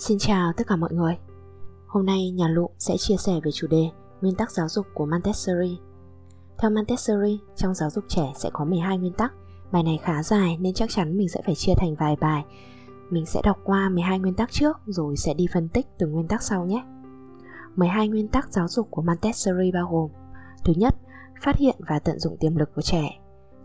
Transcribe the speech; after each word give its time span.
Xin 0.00 0.18
chào 0.18 0.52
tất 0.56 0.66
cả 0.66 0.76
mọi 0.76 0.92
người. 0.92 1.18
Hôm 1.86 2.06
nay 2.06 2.30
nhà 2.30 2.48
Lụ 2.48 2.70
sẽ 2.78 2.96
chia 2.98 3.16
sẻ 3.16 3.32
về 3.44 3.50
chủ 3.54 3.66
đề 3.66 3.84
Nguyên 4.20 4.34
tắc 4.34 4.50
giáo 4.50 4.68
dục 4.68 4.86
của 4.94 5.06
Montessori. 5.06 5.78
Theo 6.58 6.70
Montessori, 6.70 7.40
trong 7.56 7.74
giáo 7.74 7.90
dục 7.90 8.04
trẻ 8.08 8.32
sẽ 8.36 8.50
có 8.52 8.64
12 8.64 8.98
nguyên 8.98 9.12
tắc. 9.12 9.32
Bài 9.72 9.82
này 9.82 9.98
khá 10.02 10.22
dài 10.22 10.56
nên 10.60 10.74
chắc 10.74 10.90
chắn 10.90 11.16
mình 11.16 11.28
sẽ 11.28 11.40
phải 11.46 11.54
chia 11.54 11.74
thành 11.76 11.94
vài 11.94 12.16
bài. 12.20 12.44
Mình 13.10 13.26
sẽ 13.26 13.40
đọc 13.44 13.58
qua 13.64 13.88
12 13.88 14.18
nguyên 14.18 14.34
tắc 14.34 14.50
trước 14.52 14.76
rồi 14.86 15.16
sẽ 15.16 15.34
đi 15.34 15.46
phân 15.52 15.68
tích 15.68 15.86
từng 15.98 16.12
nguyên 16.12 16.28
tắc 16.28 16.42
sau 16.42 16.66
nhé. 16.66 16.84
12 17.76 18.08
nguyên 18.08 18.28
tắc 18.28 18.52
giáo 18.52 18.68
dục 18.68 18.88
của 18.90 19.02
Montessori 19.02 19.72
bao 19.72 19.88
gồm 19.90 20.10
Thứ 20.64 20.72
nhất, 20.76 20.94
phát 21.42 21.56
hiện 21.56 21.76
và 21.78 21.98
tận 21.98 22.18
dụng 22.18 22.36
tiềm 22.40 22.56
lực 22.56 22.74
của 22.74 22.82
trẻ. 22.82 23.18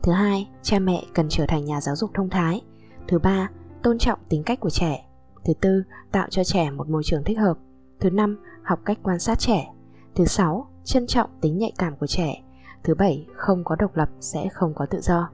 Thứ 0.04 0.12
hai, 0.12 0.50
cha 0.62 0.80
mẹ 0.80 1.04
cần 1.14 1.28
trở 1.30 1.46
thành 1.48 1.66
nhà 1.66 1.82
giáo 1.82 1.96
dục 1.96 2.12
thông 2.14 2.30
thái. 2.30 2.62
Thứ 3.08 3.20
ba, 3.20 3.50
tôn 3.84 3.98
trọng 3.98 4.20
tính 4.30 4.44
cách 4.44 4.60
của 4.60 4.70
trẻ. 4.70 5.06
Thứ 5.46 5.54
tư, 5.62 5.84
tạo 6.12 6.28
cho 6.30 6.44
trẻ 6.44 6.72
một 6.72 6.90
môi 6.90 7.04
trường 7.06 7.24
thích 7.24 7.40
hợp. 7.40 7.58
Thứ 8.00 8.10
năm, 8.10 8.38
học 8.64 8.80
cách 8.86 8.98
quan 9.04 9.20
sát 9.20 9.40
trẻ. 9.40 9.74
Thứ 10.16 10.26
sáu, 10.26 10.68
trân 10.84 11.08
trọng 11.08 11.30
tính 11.42 11.58
nhạy 11.58 11.72
cảm 11.78 11.96
của 11.96 12.08
trẻ. 12.08 12.42
Thứ 12.84 12.96
bảy, 12.96 13.28
không 13.36 13.64
có 13.64 13.76
độc 13.76 13.96
lập 13.96 14.10
sẽ 14.20 14.50
không 14.54 14.74
có 14.74 14.86
tự 14.86 15.02
do. 15.02 15.30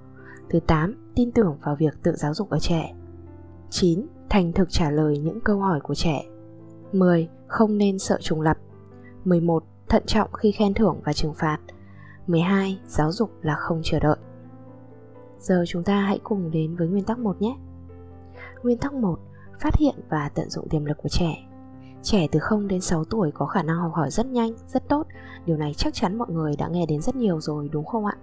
Thứ 0.49 0.59
tám, 0.59 1.11
tin 1.15 1.31
tưởng 1.31 1.57
vào 1.63 1.75
việc 1.75 1.93
tự 2.03 2.15
giáo 2.15 2.33
dục 2.33 2.49
ở 2.49 2.59
trẻ. 2.59 2.93
9. 3.69 4.05
Thành 4.29 4.53
thực 4.53 4.69
trả 4.69 4.91
lời 4.91 5.17
những 5.17 5.39
câu 5.41 5.59
hỏi 5.59 5.79
của 5.83 5.95
trẻ. 5.95 6.23
10. 6.91 7.29
Không 7.47 7.77
nên 7.77 7.99
sợ 7.99 8.17
trùng 8.21 8.41
lập. 8.41 8.57
11. 9.25 9.63
Thận 9.89 10.03
trọng 10.05 10.33
khi 10.33 10.51
khen 10.51 10.73
thưởng 10.73 11.01
và 11.05 11.13
trừng 11.13 11.33
phạt. 11.33 11.57
12. 12.27 12.79
Giáo 12.87 13.11
dục 13.11 13.31
là 13.41 13.55
không 13.55 13.81
chờ 13.83 13.99
đợi. 13.99 14.17
Giờ 15.39 15.63
chúng 15.67 15.83
ta 15.83 16.01
hãy 16.01 16.19
cùng 16.23 16.51
đến 16.51 16.75
với 16.75 16.87
nguyên 16.87 17.03
tắc 17.03 17.19
1 17.19 17.41
nhé. 17.41 17.57
Nguyên 18.63 18.77
tắc 18.77 18.93
1 18.93 19.19
phát 19.61 19.75
hiện 19.75 19.95
và 20.09 20.29
tận 20.35 20.49
dụng 20.49 20.69
tiềm 20.69 20.85
lực 20.85 20.97
của 20.97 21.09
trẻ. 21.09 21.37
Trẻ 22.03 22.27
từ 22.31 22.39
0 22.39 22.67
đến 22.67 22.81
6 22.81 23.03
tuổi 23.03 23.31
có 23.33 23.45
khả 23.45 23.63
năng 23.63 23.77
học 23.77 23.91
hỏi 23.93 24.11
rất 24.11 24.25
nhanh, 24.25 24.53
rất 24.67 24.89
tốt. 24.89 25.07
Điều 25.45 25.57
này 25.57 25.73
chắc 25.73 25.93
chắn 25.93 26.17
mọi 26.17 26.27
người 26.31 26.55
đã 26.57 26.67
nghe 26.67 26.85
đến 26.85 27.01
rất 27.01 27.15
nhiều 27.15 27.41
rồi 27.41 27.69
đúng 27.71 27.85
không 27.85 28.05
ạ? 28.05 28.17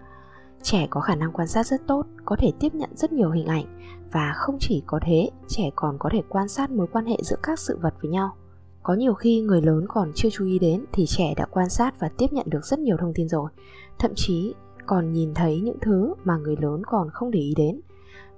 Trẻ 0.63 0.87
có 0.91 1.01
khả 1.01 1.15
năng 1.15 1.33
quan 1.33 1.49
sát 1.49 1.67
rất 1.67 1.81
tốt, 1.87 2.07
có 2.25 2.37
thể 2.39 2.53
tiếp 2.61 2.75
nhận 2.75 2.91
rất 2.97 3.13
nhiều 3.13 3.31
hình 3.31 3.47
ảnh 3.47 3.81
và 4.13 4.33
không 4.37 4.57
chỉ 4.61 4.83
có 4.87 5.01
thế, 5.03 5.31
trẻ 5.49 5.71
còn 5.77 5.97
có 5.99 6.11
thể 6.13 6.23
quan 6.29 6.49
sát 6.49 6.71
mối 6.71 6.87
quan 6.93 7.07
hệ 7.07 7.17
giữa 7.23 7.37
các 7.43 7.59
sự 7.59 7.79
vật 7.83 7.95
với 8.03 8.11
nhau. 8.11 8.37
Có 8.83 8.95
nhiều 8.95 9.15
khi 9.15 9.41
người 9.41 9.63
lớn 9.63 9.87
còn 9.89 10.13
chưa 10.15 10.29
chú 10.33 10.47
ý 10.47 10.59
đến 10.59 10.85
thì 10.93 11.07
trẻ 11.07 11.35
đã 11.37 11.47
quan 11.51 11.69
sát 11.69 12.01
và 12.01 12.09
tiếp 12.19 12.27
nhận 12.33 12.47
được 12.51 12.65
rất 12.65 12.79
nhiều 12.79 12.97
thông 13.01 13.13
tin 13.15 13.29
rồi, 13.29 13.51
thậm 13.99 14.13
chí 14.17 14.55
còn 14.87 15.13
nhìn 15.13 15.35
thấy 15.35 15.61
những 15.61 15.79
thứ 15.81 16.15
mà 16.25 16.37
người 16.37 16.57
lớn 16.61 16.83
còn 16.87 17.11
không 17.11 17.31
để 17.31 17.41
ý 17.41 17.55
đến. 17.57 17.81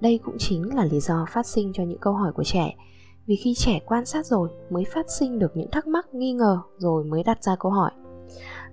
Đây 0.00 0.18
cũng 0.24 0.38
chính 0.38 0.74
là 0.74 0.84
lý 0.84 1.00
do 1.00 1.26
phát 1.30 1.46
sinh 1.46 1.72
cho 1.72 1.82
những 1.82 1.98
câu 1.98 2.12
hỏi 2.12 2.32
của 2.32 2.44
trẻ 2.44 2.76
vì 3.30 3.36
khi 3.36 3.54
trẻ 3.54 3.80
quan 3.86 4.06
sát 4.06 4.26
rồi 4.26 4.48
mới 4.70 4.84
phát 4.84 5.10
sinh 5.10 5.38
được 5.38 5.56
những 5.56 5.70
thắc 5.70 5.86
mắc, 5.86 6.14
nghi 6.14 6.32
ngờ 6.32 6.60
rồi 6.76 7.04
mới 7.04 7.22
đặt 7.22 7.44
ra 7.44 7.56
câu 7.60 7.72
hỏi. 7.72 7.90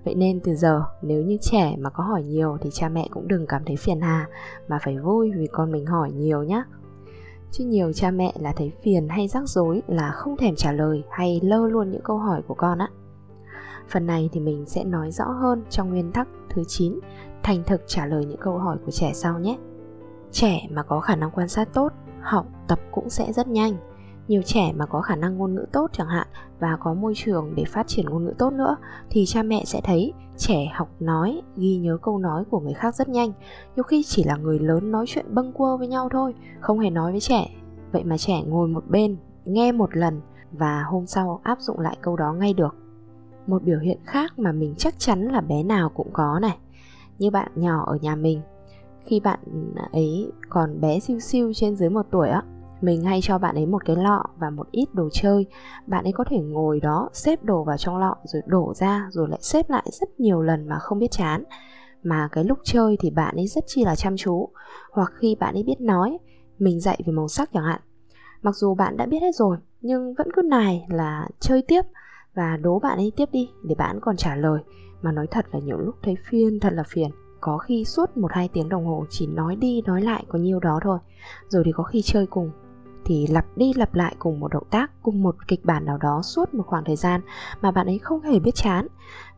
Vậy 0.06 0.16
nên 0.16 0.40
từ 0.40 0.56
giờ, 0.56 0.84
nếu 1.02 1.22
như 1.22 1.38
trẻ 1.42 1.76
mà 1.80 1.90
có 1.90 2.04
hỏi 2.04 2.24
nhiều 2.24 2.58
thì 2.62 2.70
cha 2.74 2.90
mẹ 2.90 3.08
cũng 3.12 3.28
đừng 3.28 3.48
cảm 3.48 3.66
thấy 3.66 3.76
phiền 3.76 4.02
hà, 4.02 4.28
mà 4.68 4.80
phải 4.84 4.98
vui 4.98 5.32
vì 5.38 5.48
con 5.52 5.72
mình 5.72 5.86
hỏi 5.86 6.12
nhiều 6.12 6.44
nhé 6.44 6.64
chứ 7.52 7.66
nhiều 7.66 7.94
cha 7.94 8.12
mẹ 8.12 8.34
là 8.40 8.54
thấy 8.56 8.72
phiền 8.84 9.10
hay 9.10 9.28
rắc 9.28 9.50
rối 9.50 9.82
là 9.88 10.12
không 10.12 10.38
thèm 10.38 10.56
trả 10.56 10.72
lời 10.72 11.04
hay 11.10 11.40
lơ 11.44 11.68
luôn 11.68 11.92
những 11.92 12.04
câu 12.04 12.18
hỏi 12.18 12.42
của 12.48 12.56
con 12.56 12.78
á. 12.78 12.90
Phần 13.90 14.06
này 14.06 14.30
thì 14.32 14.40
mình 14.40 14.66
sẽ 14.66 14.84
nói 14.84 15.12
rõ 15.12 15.26
hơn 15.26 15.64
trong 15.70 15.90
nguyên 15.90 16.12
tắc 16.12 16.28
thứ 16.50 16.64
9 16.68 17.00
thành 17.44 17.64
thực 17.64 17.82
trả 17.88 18.06
lời 18.06 18.26
những 18.26 18.40
câu 18.40 18.58
hỏi 18.58 18.78
của 18.86 18.92
trẻ 18.92 19.12
sau 19.14 19.40
nhé. 19.40 19.58
Trẻ 20.32 20.68
mà 20.72 20.84
có 20.84 21.00
khả 21.00 21.16
năng 21.16 21.32
quan 21.32 21.48
sát 21.48 21.74
tốt, 21.74 21.90
học, 22.22 22.46
tập 22.68 22.80
cũng 22.92 23.10
sẽ 23.10 23.34
rất 23.34 23.48
nhanh 23.48 23.78
nhiều 24.28 24.42
trẻ 24.42 24.74
mà 24.76 24.86
có 24.86 25.02
khả 25.02 25.16
năng 25.16 25.38
ngôn 25.38 25.56
ngữ 25.56 25.66
tốt 25.72 25.90
chẳng 25.94 26.08
hạn 26.08 26.28
và 26.60 26.78
có 26.80 26.94
môi 26.94 27.14
trường 27.16 27.54
để 27.56 27.64
phát 27.66 27.88
triển 27.88 28.06
ngôn 28.06 28.26
ngữ 28.26 28.34
tốt 28.38 28.54
nữa, 28.54 28.76
thì 29.10 29.26
cha 29.26 29.44
mẹ 29.44 29.64
sẽ 29.66 29.82
thấy 29.84 30.14
trẻ 30.38 30.72
học 30.74 30.90
nói, 31.00 31.42
ghi 31.56 31.78
nhớ 31.78 31.98
câu 32.02 32.18
nói 32.18 32.44
của 32.50 32.60
người 32.60 32.74
khác 32.74 32.96
rất 32.96 33.10
nhanh. 33.10 33.32
Nhiều 33.76 33.84
khi 33.84 34.04
chỉ 34.04 34.24
là 34.24 34.36
người 34.36 34.60
lớn 34.60 34.92
nói 34.92 35.06
chuyện 35.08 35.26
bâng 35.36 35.54
quơ 35.54 35.78
với 35.78 35.88
nhau 35.88 36.10
thôi, 36.12 36.34
không 36.60 36.80
hề 36.80 36.90
nói 36.90 37.12
với 37.12 37.22
trẻ. 37.22 37.50
Vậy 37.92 38.04
mà 38.04 38.18
trẻ 38.18 38.42
ngồi 38.48 38.68
một 38.68 38.84
bên, 38.88 39.18
nghe 39.46 39.72
một 39.72 39.98
lần 39.98 40.22
và 40.52 40.84
hôm 40.84 41.06
sau 41.06 41.40
áp 41.44 41.60
dụng 41.62 41.80
lại 41.80 41.98
câu 42.02 42.16
đó 42.16 42.34
ngay 42.34 42.54
được. 42.54 42.76
Một 43.48 43.64
biểu 43.64 43.80
hiện 43.80 43.98
khác 44.06 44.40
mà 44.40 44.52
mình 44.52 44.76
chắc 44.78 45.00
chắn 45.00 45.22
là 45.22 45.42
bé 45.42 45.64
nào 45.64 45.90
cũng 45.90 46.10
có 46.14 46.40
này. 46.42 46.58
Như 47.20 47.32
bạn 47.32 47.52
nhỏ 47.56 47.84
ở 47.88 47.98
nhà 48.02 48.16
mình, 48.16 48.42
khi 49.06 49.20
bạn 49.20 49.40
ấy 49.92 50.32
còn 50.50 50.82
bé 50.82 51.00
siêu 51.00 51.20
siêu 51.20 51.52
trên 51.56 51.76
dưới 51.76 51.90
một 51.90 52.06
tuổi 52.12 52.30
á 52.30 52.44
mình 52.82 53.04
hay 53.04 53.20
cho 53.24 53.38
bạn 53.38 53.56
ấy 53.56 53.66
một 53.66 53.86
cái 53.86 53.96
lọ 53.96 54.24
và 54.38 54.50
một 54.50 54.72
ít 54.72 54.86
đồ 54.94 55.10
chơi. 55.12 55.46
Bạn 55.88 56.04
ấy 56.04 56.14
có 56.14 56.24
thể 56.24 56.38
ngồi 56.40 56.80
đó, 56.80 57.10
xếp 57.14 57.44
đồ 57.44 57.64
vào 57.64 57.78
trong 57.78 57.98
lọ 57.98 58.16
rồi 58.24 58.42
đổ 58.46 58.74
ra, 58.74 59.08
rồi 59.12 59.30
lại 59.30 59.40
xếp 59.42 59.70
lại 59.70 59.86
rất 59.92 60.20
nhiều 60.20 60.42
lần 60.42 60.68
mà 60.68 60.80
không 60.80 61.00
biết 61.00 61.12
chán. 61.12 61.44
Mà 62.04 62.30
cái 62.32 62.44
lúc 62.44 62.60
chơi 62.64 62.98
thì 63.00 63.10
bạn 63.10 63.36
ấy 63.36 63.48
rất 63.48 63.64
chi 63.68 63.84
là 63.84 63.96
chăm 63.96 64.18
chú. 64.18 64.50
Hoặc 64.92 65.12
khi 65.16 65.36
bạn 65.40 65.54
ấy 65.54 65.64
biết 65.64 65.82
nói, 65.82 66.18
mình 66.60 66.80
dạy 66.80 67.00
về 67.06 67.14
màu 67.14 67.28
sắc 67.28 67.50
chẳng 67.54 67.64
hạn. 67.64 67.82
Mặc 68.42 68.56
dù 68.56 68.76
bạn 68.76 68.98
đã 68.98 69.06
biết 69.06 69.20
hết 69.22 69.36
rồi, 69.36 69.58
nhưng 69.82 70.14
vẫn 70.14 70.28
cứ 70.34 70.42
nài 70.42 70.86
là 70.90 71.28
chơi 71.40 71.62
tiếp 71.62 71.82
và 72.36 72.58
đố 72.58 72.80
bạn 72.80 72.98
ấy 72.98 73.12
tiếp 73.16 73.30
đi 73.32 73.50
để 73.64 73.76
bạn 73.76 74.00
còn 74.02 74.18
trả 74.18 74.36
lời. 74.36 74.60
Mà 75.02 75.12
nói 75.12 75.28
thật 75.32 75.46
là 75.52 75.60
nhiều 75.60 75.78
lúc 75.78 75.96
thấy 76.04 76.16
phiền 76.30 76.60
thật 76.60 76.74
là 76.74 76.84
phiền. 76.88 77.10
Có 77.42 77.58
khi 77.58 77.86
suốt 77.86 78.18
một 78.18 78.32
hai 78.32 78.50
tiếng 78.54 78.70
đồng 78.70 78.86
hồ 78.86 79.06
chỉ 79.10 79.28
nói 79.28 79.56
đi 79.56 79.82
nói 79.86 80.02
lại 80.02 80.26
có 80.28 80.40
nhiêu 80.40 80.60
đó 80.60 80.80
thôi. 80.84 81.00
Rồi 81.48 81.64
thì 81.66 81.72
có 81.72 81.84
khi 81.84 82.02
chơi 82.02 82.28
cùng 82.28 82.52
thì 83.08 83.28
lặp 83.28 83.46
đi 83.56 83.74
lặp 83.74 83.96
lại 83.96 84.16
cùng 84.20 84.40
một 84.40 84.54
động 84.54 84.68
tác, 84.72 84.92
cùng 85.02 85.24
một 85.24 85.36
kịch 85.48 85.66
bản 85.66 85.86
nào 85.86 85.98
đó 85.98 86.22
suốt 86.24 86.54
một 86.54 86.64
khoảng 86.68 86.84
thời 86.84 86.96
gian 86.96 87.22
mà 87.62 87.72
bạn 87.72 87.86
ấy 87.86 88.00
không 88.00 88.22
hề 88.22 88.40
biết 88.40 88.56
chán. 88.56 88.88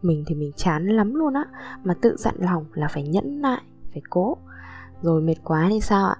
Mình 0.01 0.23
thì 0.27 0.35
mình 0.35 0.51
chán 0.55 0.87
lắm 0.87 1.15
luôn 1.15 1.33
á, 1.33 1.45
mà 1.83 1.93
tự 2.01 2.15
dặn 2.17 2.35
lòng 2.39 2.65
là 2.73 2.87
phải 2.87 3.03
nhẫn 3.03 3.41
nại, 3.41 3.61
phải 3.91 4.01
cố. 4.09 4.37
Rồi 5.01 5.21
mệt 5.21 5.35
quá 5.43 5.67
thì 5.69 5.79
sao 5.79 6.07
ạ? 6.07 6.15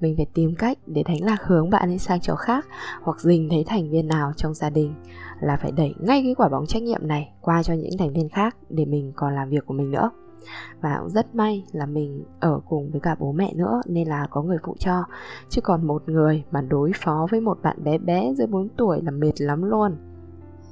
Mình 0.00 0.16
phải 0.16 0.26
tìm 0.34 0.54
cách 0.58 0.78
để 0.86 1.02
đánh 1.02 1.24
lạc 1.24 1.42
hướng 1.42 1.70
bạn 1.70 1.88
ấy 1.88 1.98
sang 1.98 2.20
chỗ 2.20 2.34
khác 2.34 2.66
hoặc 3.02 3.20
dình 3.20 3.48
thấy 3.50 3.64
thành 3.66 3.90
viên 3.90 4.08
nào 4.08 4.32
trong 4.36 4.54
gia 4.54 4.70
đình 4.70 4.94
là 5.40 5.56
phải 5.56 5.72
đẩy 5.72 5.94
ngay 6.00 6.22
cái 6.22 6.34
quả 6.34 6.48
bóng 6.48 6.66
trách 6.66 6.82
nhiệm 6.82 7.08
này 7.08 7.32
qua 7.40 7.62
cho 7.62 7.74
những 7.74 7.98
thành 7.98 8.12
viên 8.12 8.28
khác 8.28 8.56
để 8.70 8.84
mình 8.84 9.12
còn 9.16 9.34
làm 9.34 9.50
việc 9.50 9.66
của 9.66 9.74
mình 9.74 9.90
nữa 9.90 10.10
và 10.80 10.96
cũng 11.00 11.10
rất 11.10 11.34
may 11.34 11.64
là 11.72 11.86
mình 11.86 12.24
ở 12.40 12.60
cùng 12.68 12.90
với 12.90 13.00
cả 13.00 13.16
bố 13.18 13.32
mẹ 13.32 13.54
nữa 13.54 13.80
nên 13.86 14.08
là 14.08 14.26
có 14.30 14.42
người 14.42 14.58
phụ 14.64 14.76
cho. 14.78 15.04
Chứ 15.48 15.60
còn 15.60 15.86
một 15.86 16.08
người 16.08 16.44
mà 16.50 16.60
đối 16.60 16.92
phó 16.96 17.26
với 17.30 17.40
một 17.40 17.58
bạn 17.62 17.84
bé 17.84 17.98
bé 17.98 18.34
dưới 18.38 18.46
4 18.46 18.68
tuổi 18.76 19.02
là 19.02 19.10
mệt 19.10 19.40
lắm 19.40 19.62
luôn. 19.62 19.96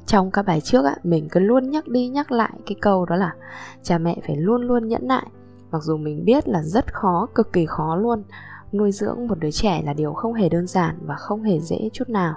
Trong 0.07 0.31
các 0.31 0.47
bài 0.47 0.61
trước 0.61 0.85
á, 0.85 0.97
mình 1.03 1.29
cứ 1.31 1.41
luôn 1.41 1.71
nhắc 1.71 1.89
đi 1.89 2.09
nhắc 2.09 2.33
lại 2.33 2.53
cái 2.67 2.77
câu 2.81 3.07
đó 3.07 3.17
là 3.17 3.35
cha 3.83 3.99
mẹ 3.99 4.17
phải 4.27 4.37
luôn 4.37 4.63
luôn 4.63 4.89
nhẫn 4.89 5.09
nại. 5.09 5.27
Mặc 5.71 5.83
dù 5.83 5.97
mình 5.97 6.25
biết 6.25 6.49
là 6.49 6.63
rất 6.63 6.95
khó 6.95 7.27
cực 7.35 7.53
kỳ 7.53 7.67
khó 7.67 7.97
luôn. 7.97 8.23
Nuôi 8.73 8.93
dưỡng 8.93 9.27
một 9.27 9.39
đứa 9.39 9.51
trẻ 9.51 9.83
là 9.85 9.93
điều 9.93 10.13
không 10.13 10.35
hề 10.35 10.49
đơn 10.49 10.67
giản 10.67 10.99
và 11.07 11.15
không 11.15 11.43
hề 11.43 11.61
dễ 11.61 11.89
chút 11.93 12.09
nào. 12.09 12.35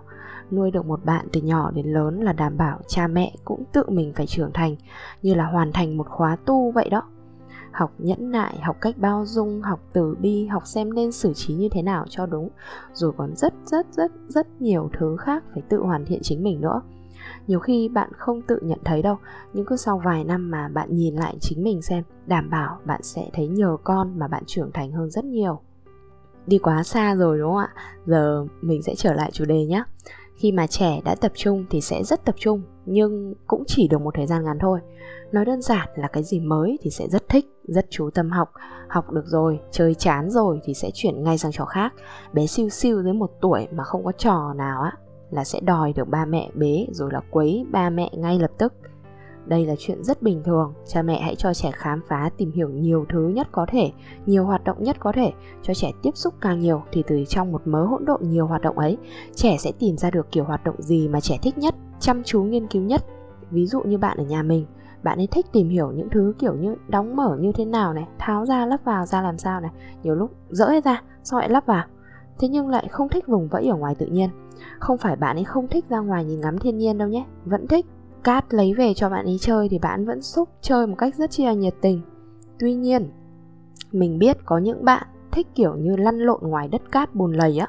Nuôi 0.51 0.71
được 0.71 0.85
một 0.85 1.05
bạn 1.05 1.27
từ 1.33 1.41
nhỏ 1.41 1.71
đến 1.71 1.85
lớn 1.85 2.21
là 2.21 2.33
đảm 2.33 2.57
bảo 2.57 2.79
cha 2.87 3.07
mẹ 3.07 3.35
cũng 3.45 3.63
tự 3.71 3.83
mình 3.87 4.13
phải 4.15 4.27
trưởng 4.27 4.51
thành 4.53 4.75
như 5.21 5.33
là 5.33 5.45
hoàn 5.45 5.71
thành 5.73 5.97
một 5.97 6.07
khóa 6.09 6.37
tu 6.45 6.71
vậy 6.71 6.89
đó 6.89 7.03
học 7.75 7.91
nhẫn 7.97 8.31
nại, 8.31 8.59
học 8.61 8.77
cách 8.81 8.97
bao 8.97 9.25
dung, 9.25 9.61
học 9.61 9.79
từ 9.93 10.15
bi, 10.19 10.45
học 10.45 10.67
xem 10.67 10.93
nên 10.93 11.11
xử 11.11 11.33
trí 11.33 11.53
như 11.53 11.69
thế 11.71 11.81
nào 11.81 12.05
cho 12.09 12.25
đúng. 12.25 12.49
Rồi 12.93 13.11
còn 13.17 13.35
rất 13.35 13.53
rất 13.65 13.85
rất 13.91 14.11
rất 14.27 14.47
nhiều 14.61 14.89
thứ 14.97 15.17
khác 15.19 15.43
phải 15.53 15.63
tự 15.69 15.79
hoàn 15.83 16.05
thiện 16.05 16.19
chính 16.23 16.43
mình 16.43 16.61
nữa. 16.61 16.81
Nhiều 17.47 17.59
khi 17.59 17.89
bạn 17.89 18.09
không 18.17 18.41
tự 18.41 18.59
nhận 18.61 18.79
thấy 18.83 19.01
đâu, 19.01 19.17
nhưng 19.53 19.65
cứ 19.65 19.75
sau 19.75 20.01
vài 20.05 20.23
năm 20.23 20.51
mà 20.51 20.67
bạn 20.67 20.95
nhìn 20.95 21.15
lại 21.15 21.37
chính 21.41 21.63
mình 21.63 21.81
xem, 21.81 22.03
đảm 22.25 22.49
bảo 22.49 22.79
bạn 22.85 23.03
sẽ 23.03 23.29
thấy 23.33 23.47
nhờ 23.47 23.77
con 23.83 24.19
mà 24.19 24.27
bạn 24.27 24.43
trưởng 24.47 24.71
thành 24.71 24.91
hơn 24.91 25.11
rất 25.11 25.25
nhiều. 25.25 25.59
Đi 26.47 26.57
quá 26.57 26.83
xa 26.83 27.15
rồi 27.15 27.37
đúng 27.37 27.49
không 27.51 27.57
ạ? 27.57 27.73
Giờ 28.05 28.45
mình 28.61 28.83
sẽ 28.83 28.95
trở 28.95 29.13
lại 29.13 29.31
chủ 29.33 29.45
đề 29.45 29.65
nhé 29.65 29.83
khi 30.35 30.51
mà 30.51 30.67
trẻ 30.67 31.01
đã 31.05 31.15
tập 31.15 31.31
trung 31.35 31.65
thì 31.69 31.81
sẽ 31.81 32.03
rất 32.03 32.25
tập 32.25 32.35
trung, 32.37 32.61
nhưng 32.85 33.33
cũng 33.47 33.63
chỉ 33.67 33.87
được 33.87 34.01
một 34.01 34.13
thời 34.15 34.27
gian 34.27 34.43
ngắn 34.43 34.57
thôi. 34.59 34.79
Nói 35.31 35.45
đơn 35.45 35.61
giản 35.61 35.87
là 35.95 36.07
cái 36.07 36.23
gì 36.23 36.39
mới 36.39 36.77
thì 36.81 36.89
sẽ 36.89 37.07
rất 37.07 37.29
thích, 37.29 37.45
rất 37.63 37.85
chú 37.89 38.09
tâm 38.13 38.29
học. 38.29 38.51
Học 38.87 39.11
được 39.11 39.25
rồi, 39.25 39.59
chơi 39.71 39.95
chán 39.95 40.29
rồi 40.29 40.59
thì 40.63 40.73
sẽ 40.73 40.89
chuyển 40.93 41.23
ngay 41.23 41.37
sang 41.37 41.51
trò 41.51 41.65
khác. 41.65 41.93
Bé 42.33 42.47
siêu 42.47 42.69
siêu 42.69 43.03
dưới 43.03 43.13
một 43.13 43.31
tuổi 43.41 43.67
mà 43.71 43.83
không 43.83 44.05
có 44.05 44.11
trò 44.11 44.53
nào 44.53 44.81
á, 44.81 44.91
là 45.29 45.43
sẽ 45.43 45.59
đòi 45.59 45.93
được 45.93 46.07
ba 46.07 46.25
mẹ 46.25 46.49
bế 46.53 46.87
rồi 46.91 47.09
là 47.13 47.21
quấy 47.31 47.65
ba 47.71 47.89
mẹ 47.89 48.09
ngay 48.17 48.39
lập 48.39 48.51
tức 48.57 48.73
đây 49.45 49.65
là 49.65 49.75
chuyện 49.79 50.03
rất 50.03 50.21
bình 50.21 50.43
thường. 50.43 50.73
Cha 50.87 51.01
mẹ 51.01 51.21
hãy 51.21 51.35
cho 51.35 51.53
trẻ 51.53 51.71
khám 51.73 52.01
phá, 52.07 52.29
tìm 52.37 52.51
hiểu 52.51 52.69
nhiều 52.69 53.05
thứ 53.09 53.27
nhất 53.27 53.47
có 53.51 53.65
thể, 53.69 53.91
nhiều 54.25 54.45
hoạt 54.45 54.63
động 54.63 54.83
nhất 54.83 54.97
có 54.99 55.11
thể, 55.11 55.31
cho 55.61 55.73
trẻ 55.73 55.91
tiếp 56.01 56.11
xúc 56.13 56.33
càng 56.41 56.59
nhiều 56.59 56.83
thì 56.91 57.03
từ 57.07 57.23
trong 57.27 57.51
một 57.51 57.61
mớ 57.65 57.85
hỗn 57.85 58.05
độn 58.05 58.21
nhiều 58.23 58.47
hoạt 58.47 58.61
động 58.61 58.77
ấy, 58.77 58.97
trẻ 59.35 59.57
sẽ 59.59 59.71
tìm 59.79 59.97
ra 59.97 60.11
được 60.11 60.31
kiểu 60.31 60.43
hoạt 60.43 60.63
động 60.63 60.81
gì 60.81 61.07
mà 61.07 61.19
trẻ 61.19 61.37
thích 61.41 61.57
nhất, 61.57 61.75
chăm 61.99 62.23
chú 62.23 62.43
nghiên 62.43 62.67
cứu 62.67 62.81
nhất. 62.81 63.05
Ví 63.51 63.65
dụ 63.65 63.81
như 63.81 63.97
bạn 63.97 64.17
ở 64.17 64.23
nhà 64.23 64.43
mình, 64.43 64.65
bạn 65.03 65.19
ấy 65.19 65.27
thích 65.27 65.45
tìm 65.51 65.69
hiểu 65.69 65.91
những 65.91 66.09
thứ 66.09 66.33
kiểu 66.39 66.53
như 66.53 66.75
đóng 66.87 67.15
mở 67.15 67.37
như 67.39 67.51
thế 67.51 67.65
nào 67.65 67.93
này, 67.93 68.07
tháo 68.19 68.45
ra 68.45 68.65
lắp 68.65 68.79
vào, 68.85 69.05
ra 69.05 69.21
làm 69.21 69.37
sao 69.37 69.61
này, 69.61 69.71
nhiều 70.03 70.15
lúc 70.15 70.31
dỡ 70.49 70.71
ra 70.85 71.01
sau 71.23 71.39
lại 71.39 71.49
lắp 71.49 71.65
vào. 71.65 71.83
Thế 72.39 72.47
nhưng 72.47 72.69
lại 72.69 72.87
không 72.87 73.09
thích 73.09 73.27
vùng 73.27 73.47
vẫy 73.47 73.67
ở 73.67 73.75
ngoài 73.75 73.95
tự 73.95 74.05
nhiên. 74.05 74.29
Không 74.79 74.97
phải 74.97 75.15
bạn 75.15 75.37
ấy 75.37 75.43
không 75.43 75.67
thích 75.67 75.85
ra 75.89 75.99
ngoài 75.99 76.25
nhìn 76.25 76.41
ngắm 76.41 76.57
thiên 76.57 76.77
nhiên 76.77 76.97
đâu 76.97 77.07
nhé, 77.07 77.25
vẫn 77.45 77.67
thích 77.67 77.85
cát 78.25 78.53
lấy 78.53 78.73
về 78.73 78.93
cho 78.93 79.09
bạn 79.09 79.25
ấy 79.25 79.37
chơi 79.41 79.69
thì 79.69 79.79
bạn 79.79 80.05
vẫn 80.05 80.21
xúc 80.21 80.49
chơi 80.61 80.87
một 80.87 80.95
cách 80.97 81.15
rất 81.15 81.31
chi 81.31 81.45
là 81.45 81.53
nhiệt 81.53 81.73
tình. 81.81 82.01
Tuy 82.59 82.73
nhiên, 82.73 83.09
mình 83.91 84.19
biết 84.19 84.37
có 84.45 84.57
những 84.57 84.85
bạn 84.85 85.07
thích 85.31 85.47
kiểu 85.55 85.75
như 85.75 85.95
lăn 85.95 86.19
lộn 86.19 86.41
ngoài 86.41 86.67
đất 86.67 86.81
cát 86.91 87.15
bùn 87.15 87.33
lầy 87.33 87.57
á, 87.57 87.67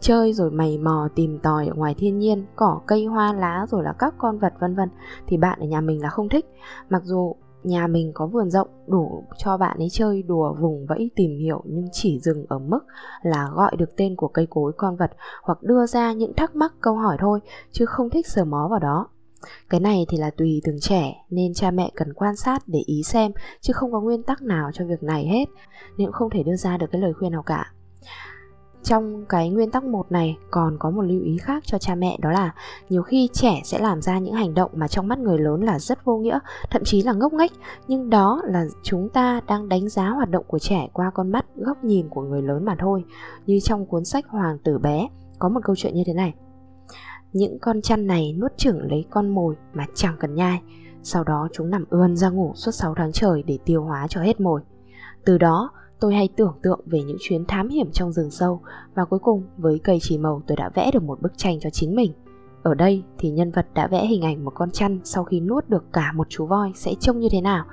chơi 0.00 0.32
rồi 0.32 0.50
mày 0.50 0.78
mò 0.78 1.08
tìm 1.14 1.38
tòi 1.38 1.66
ở 1.66 1.74
ngoài 1.74 1.94
thiên 1.98 2.18
nhiên, 2.18 2.44
cỏ, 2.56 2.80
cây, 2.86 3.04
hoa, 3.04 3.32
lá 3.32 3.66
rồi 3.68 3.84
là 3.84 3.92
các 3.98 4.14
con 4.18 4.38
vật, 4.38 4.52
vân 4.60 4.74
vân, 4.74 4.88
thì 5.26 5.36
bạn 5.36 5.60
ở 5.60 5.66
nhà 5.66 5.80
mình 5.80 6.02
là 6.02 6.08
không 6.08 6.28
thích. 6.28 6.46
Mặc 6.88 7.02
dù 7.04 7.34
nhà 7.62 7.86
mình 7.86 8.12
có 8.14 8.26
vườn 8.26 8.50
rộng 8.50 8.68
đủ 8.86 9.24
cho 9.36 9.56
bạn 9.56 9.78
ấy 9.78 9.88
chơi 9.90 10.22
đùa, 10.22 10.54
vùng 10.60 10.86
vẫy, 10.86 11.10
tìm 11.16 11.30
hiểu, 11.38 11.62
nhưng 11.64 11.88
chỉ 11.92 12.20
dừng 12.20 12.46
ở 12.48 12.58
mức 12.58 12.80
là 13.22 13.48
gọi 13.54 13.76
được 13.76 13.96
tên 13.96 14.16
của 14.16 14.28
cây 14.28 14.46
cối, 14.50 14.72
con 14.76 14.96
vật 14.96 15.10
hoặc 15.42 15.62
đưa 15.62 15.86
ra 15.86 16.12
những 16.12 16.34
thắc 16.36 16.56
mắc, 16.56 16.72
câu 16.80 16.94
hỏi 16.94 17.16
thôi, 17.20 17.40
chứ 17.72 17.86
không 17.86 18.10
thích 18.10 18.26
sờ 18.26 18.44
mó 18.44 18.68
vào 18.70 18.80
đó 18.80 19.08
cái 19.70 19.80
này 19.80 20.06
thì 20.08 20.18
là 20.18 20.30
tùy 20.30 20.60
từng 20.64 20.80
trẻ, 20.80 21.14
nên 21.30 21.54
cha 21.54 21.70
mẹ 21.70 21.90
cần 21.94 22.12
quan 22.12 22.36
sát 22.36 22.62
để 22.66 22.80
ý 22.86 23.02
xem, 23.02 23.32
chứ 23.60 23.72
không 23.72 23.92
có 23.92 24.00
nguyên 24.00 24.22
tắc 24.22 24.42
nào 24.42 24.70
cho 24.72 24.84
việc 24.84 25.02
này 25.02 25.26
hết. 25.26 25.44
Nên 25.96 26.06
cũng 26.06 26.12
không 26.12 26.30
thể 26.30 26.42
đưa 26.42 26.56
ra 26.56 26.76
được 26.76 26.86
cái 26.92 27.00
lời 27.00 27.12
khuyên 27.12 27.32
nào 27.32 27.42
cả. 27.42 27.72
Trong 28.82 29.24
cái 29.28 29.50
nguyên 29.50 29.70
tắc 29.70 29.84
một 29.84 30.12
này, 30.12 30.36
còn 30.50 30.76
có 30.78 30.90
một 30.90 31.02
lưu 31.02 31.22
ý 31.22 31.38
khác 31.38 31.62
cho 31.66 31.78
cha 31.78 31.94
mẹ, 31.94 32.16
đó 32.20 32.30
là 32.30 32.54
nhiều 32.88 33.02
khi 33.02 33.28
trẻ 33.32 33.60
sẽ 33.64 33.78
làm 33.78 34.02
ra 34.02 34.18
những 34.18 34.34
hành 34.34 34.54
động 34.54 34.70
mà 34.74 34.88
trong 34.88 35.08
mắt 35.08 35.18
người 35.18 35.38
lớn 35.38 35.62
là 35.62 35.78
rất 35.78 36.04
vô 36.04 36.16
nghĩa, 36.16 36.38
thậm 36.70 36.82
chí 36.84 37.02
là 37.02 37.12
ngốc 37.12 37.32
nghếch. 37.32 37.52
Nhưng 37.88 38.10
đó 38.10 38.42
là 38.44 38.64
chúng 38.82 39.08
ta 39.08 39.40
đang 39.46 39.68
đánh 39.68 39.88
giá 39.88 40.08
hoạt 40.08 40.30
động 40.30 40.44
của 40.48 40.58
trẻ 40.58 40.88
qua 40.92 41.10
con 41.14 41.32
mắt, 41.32 41.46
góc 41.56 41.84
nhìn 41.84 42.08
của 42.08 42.22
người 42.22 42.42
lớn 42.42 42.64
mà 42.64 42.76
thôi. 42.78 43.04
Như 43.46 43.60
trong 43.62 43.86
cuốn 43.86 44.04
sách 44.04 44.26
hoàng 44.28 44.58
tử 44.64 44.78
bé, 44.78 45.08
có 45.38 45.48
một 45.48 45.60
câu 45.64 45.76
chuyện 45.76 45.94
như 45.94 46.02
thế 46.06 46.12
này 46.12 46.34
những 47.32 47.58
con 47.58 47.82
chăn 47.82 48.06
này 48.06 48.36
nuốt 48.40 48.56
chửng 48.56 48.80
lấy 48.90 49.04
con 49.10 49.28
mồi 49.28 49.56
mà 49.74 49.86
chẳng 49.94 50.16
cần 50.20 50.34
nhai 50.34 50.60
sau 51.02 51.24
đó 51.24 51.48
chúng 51.52 51.70
nằm 51.70 51.84
ươn 51.90 52.16
ra 52.16 52.28
ngủ 52.28 52.52
suốt 52.54 52.70
6 52.70 52.94
tháng 52.96 53.12
trời 53.12 53.42
để 53.42 53.58
tiêu 53.64 53.82
hóa 53.82 54.06
cho 54.08 54.20
hết 54.20 54.40
mồi 54.40 54.60
từ 55.24 55.38
đó 55.38 55.70
tôi 56.00 56.14
hay 56.14 56.28
tưởng 56.36 56.54
tượng 56.62 56.80
về 56.86 57.02
những 57.02 57.16
chuyến 57.20 57.44
thám 57.44 57.68
hiểm 57.68 57.90
trong 57.92 58.12
rừng 58.12 58.30
sâu 58.30 58.60
và 58.94 59.04
cuối 59.04 59.18
cùng 59.18 59.42
với 59.56 59.80
cây 59.84 59.98
chỉ 60.00 60.18
màu 60.18 60.42
tôi 60.46 60.56
đã 60.56 60.70
vẽ 60.74 60.90
được 60.92 61.02
một 61.02 61.22
bức 61.22 61.32
tranh 61.36 61.60
cho 61.60 61.70
chính 61.70 61.94
mình. 61.94 62.12
Ở 62.62 62.74
đây 62.74 63.02
thì 63.18 63.30
nhân 63.30 63.50
vật 63.50 63.66
đã 63.74 63.86
vẽ 63.86 64.06
hình 64.06 64.22
ảnh 64.22 64.44
một 64.44 64.52
con 64.54 64.70
chăn 64.70 65.00
sau 65.04 65.24
khi 65.24 65.40
nuốt 65.40 65.68
được 65.68 65.84
cả 65.92 66.12
một 66.12 66.26
chú 66.30 66.46
voi 66.46 66.72
sẽ 66.74 66.94
trông 67.00 67.18
như 67.18 67.28
thế 67.30 67.40
nào. 67.40 67.64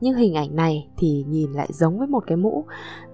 Nhưng 0.00 0.16
hình 0.16 0.34
ảnh 0.34 0.56
này 0.56 0.88
thì 0.96 1.24
nhìn 1.28 1.52
lại 1.52 1.68
giống 1.72 1.98
với 1.98 2.06
một 2.06 2.24
cái 2.26 2.36
mũ 2.36 2.64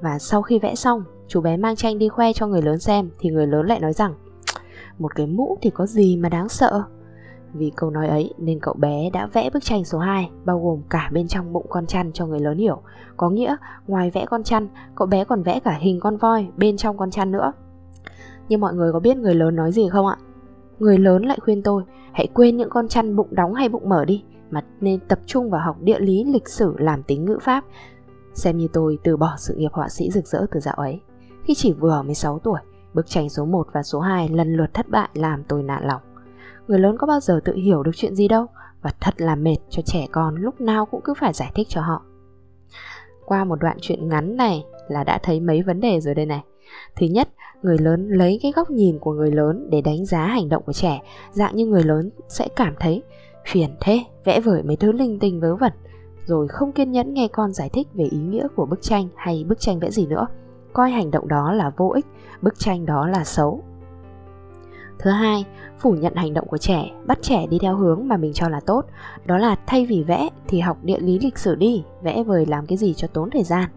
và 0.00 0.19
sau 0.19 0.43
khi 0.43 0.58
vẽ 0.58 0.75
xong, 0.75 1.05
chú 1.28 1.40
bé 1.40 1.56
mang 1.56 1.76
tranh 1.76 1.98
đi 1.98 2.08
khoe 2.08 2.32
cho 2.32 2.46
người 2.46 2.62
lớn 2.62 2.78
xem 2.78 3.10
thì 3.19 3.31
người 3.31 3.46
lớn 3.46 3.66
lại 3.66 3.81
nói 3.81 3.93
rằng 3.93 4.14
một 4.98 5.14
cái 5.14 5.26
mũ 5.26 5.58
thì 5.62 5.70
có 5.70 5.86
gì 5.86 6.16
mà 6.16 6.28
đáng 6.28 6.48
sợ. 6.48 6.82
Vì 7.52 7.72
câu 7.76 7.90
nói 7.90 8.08
ấy 8.08 8.34
nên 8.38 8.60
cậu 8.60 8.74
bé 8.74 9.10
đã 9.10 9.26
vẽ 9.26 9.50
bức 9.50 9.64
tranh 9.64 9.84
số 9.84 9.98
2 9.98 10.30
bao 10.44 10.60
gồm 10.60 10.82
cả 10.90 11.10
bên 11.12 11.28
trong 11.28 11.52
bụng 11.52 11.66
con 11.68 11.86
chăn 11.86 12.12
cho 12.12 12.26
người 12.26 12.40
lớn 12.40 12.58
hiểu. 12.58 12.82
Có 13.16 13.30
nghĩa 13.30 13.56
ngoài 13.86 14.10
vẽ 14.10 14.26
con 14.26 14.42
chăn, 14.42 14.68
cậu 14.94 15.06
bé 15.06 15.24
còn 15.24 15.42
vẽ 15.42 15.60
cả 15.60 15.78
hình 15.80 16.00
con 16.00 16.16
voi 16.16 16.48
bên 16.56 16.76
trong 16.76 16.96
con 16.96 17.10
chăn 17.10 17.30
nữa. 17.30 17.52
Nhưng 18.48 18.60
mọi 18.60 18.74
người 18.74 18.92
có 18.92 19.00
biết 19.00 19.16
người 19.16 19.34
lớn 19.34 19.56
nói 19.56 19.72
gì 19.72 19.88
không 19.88 20.06
ạ? 20.06 20.16
Người 20.78 20.98
lớn 20.98 21.22
lại 21.22 21.38
khuyên 21.40 21.62
tôi 21.62 21.82
hãy 22.12 22.26
quên 22.34 22.56
những 22.56 22.70
con 22.70 22.88
chăn 22.88 23.16
bụng 23.16 23.28
đóng 23.30 23.54
hay 23.54 23.68
bụng 23.68 23.88
mở 23.88 24.04
đi 24.04 24.24
mà 24.50 24.64
nên 24.80 25.00
tập 25.00 25.18
trung 25.26 25.50
vào 25.50 25.60
học 25.64 25.76
địa 25.80 25.98
lý, 25.98 26.24
lịch 26.24 26.48
sử, 26.48 26.74
làm 26.78 27.02
tính 27.02 27.24
ngữ 27.24 27.38
pháp. 27.42 27.64
Xem 28.34 28.58
như 28.58 28.68
tôi 28.72 28.98
từ 29.04 29.16
bỏ 29.16 29.34
sự 29.38 29.54
nghiệp 29.54 29.72
họa 29.72 29.88
sĩ 29.88 30.10
rực 30.10 30.26
rỡ 30.26 30.46
từ 30.50 30.60
dạo 30.60 30.74
ấy. 30.74 31.00
Khi 31.44 31.54
chỉ 31.54 31.72
vừa 31.72 32.02
16 32.02 32.38
tuổi, 32.38 32.60
bức 32.94 33.06
tranh 33.06 33.28
số 33.28 33.44
1 33.44 33.66
và 33.72 33.82
số 33.82 34.00
2 34.00 34.28
lần 34.28 34.56
lượt 34.56 34.74
thất 34.74 34.88
bại 34.88 35.08
làm 35.14 35.42
tôi 35.48 35.62
nản 35.62 35.84
lòng. 35.84 36.00
Người 36.68 36.78
lớn 36.78 36.96
có 36.98 37.06
bao 37.06 37.20
giờ 37.20 37.40
tự 37.44 37.54
hiểu 37.54 37.82
được 37.82 37.90
chuyện 37.94 38.14
gì 38.14 38.28
đâu 38.28 38.46
và 38.82 38.90
thật 39.00 39.14
là 39.16 39.34
mệt 39.34 39.56
cho 39.70 39.82
trẻ 39.82 40.06
con 40.12 40.34
lúc 40.36 40.60
nào 40.60 40.86
cũng 40.86 41.00
cứ 41.04 41.14
phải 41.20 41.32
giải 41.32 41.52
thích 41.54 41.66
cho 41.70 41.80
họ. 41.80 42.02
Qua 43.26 43.44
một 43.44 43.56
đoạn 43.60 43.76
chuyện 43.80 44.08
ngắn 44.08 44.36
này 44.36 44.64
là 44.88 45.04
đã 45.04 45.18
thấy 45.22 45.40
mấy 45.40 45.62
vấn 45.62 45.80
đề 45.80 46.00
rồi 46.00 46.14
đây 46.14 46.26
này. 46.26 46.42
Thứ 46.96 47.06
nhất, 47.06 47.28
người 47.62 47.78
lớn 47.78 48.08
lấy 48.08 48.38
cái 48.42 48.52
góc 48.52 48.70
nhìn 48.70 48.98
của 48.98 49.12
người 49.12 49.30
lớn 49.30 49.68
để 49.70 49.80
đánh 49.80 50.06
giá 50.06 50.26
hành 50.26 50.48
động 50.48 50.62
của 50.66 50.72
trẻ. 50.72 51.02
Dạng 51.30 51.56
như 51.56 51.66
người 51.66 51.82
lớn 51.82 52.10
sẽ 52.28 52.48
cảm 52.56 52.74
thấy 52.80 53.02
phiền 53.46 53.70
thế, 53.80 54.04
vẽ 54.24 54.40
vời 54.40 54.62
mấy 54.62 54.76
thứ 54.76 54.92
linh 54.92 55.18
tinh 55.18 55.40
vớ 55.40 55.56
vẩn, 55.56 55.72
rồi 56.26 56.48
không 56.48 56.72
kiên 56.72 56.90
nhẫn 56.90 57.14
nghe 57.14 57.28
con 57.28 57.52
giải 57.52 57.68
thích 57.68 57.88
về 57.94 58.04
ý 58.04 58.18
nghĩa 58.18 58.46
của 58.56 58.66
bức 58.66 58.82
tranh 58.82 59.08
hay 59.16 59.44
bức 59.48 59.60
tranh 59.60 59.80
vẽ 59.80 59.90
gì 59.90 60.06
nữa 60.06 60.26
coi 60.72 60.90
hành 60.90 61.10
động 61.10 61.28
đó 61.28 61.52
là 61.52 61.70
vô 61.76 61.88
ích 61.88 62.06
bức 62.42 62.58
tranh 62.58 62.86
đó 62.86 63.06
là 63.06 63.24
xấu 63.24 63.62
Thứ 65.02 65.10
hai, 65.10 65.44
phủ 65.78 65.92
nhận 65.92 66.14
hành 66.14 66.34
động 66.34 66.48
của 66.48 66.58
trẻ, 66.58 66.90
bắt 67.06 67.19
trẻ 67.22 67.46
đi 67.46 67.58
theo 67.58 67.76
hướng 67.76 68.08
mà 68.08 68.16
mình 68.16 68.32
cho 68.32 68.48
là 68.48 68.60
tốt. 68.60 68.84
Đó 69.24 69.38
là 69.38 69.56
thay 69.66 69.86
vì 69.86 70.02
vẽ 70.02 70.28
thì 70.48 70.60
học 70.60 70.78
địa 70.82 70.98
lý 70.98 71.19
lịch 71.19 71.38
sử 71.38 71.54
đi, 71.54 71.84
vẽ 72.02 72.22
vời 72.22 72.46
làm 72.46 72.66
cái 72.66 72.78
gì 72.78 72.94
cho 72.94 73.08
tốn 73.08 73.30
thời 73.30 73.42
gian. 73.42 73.70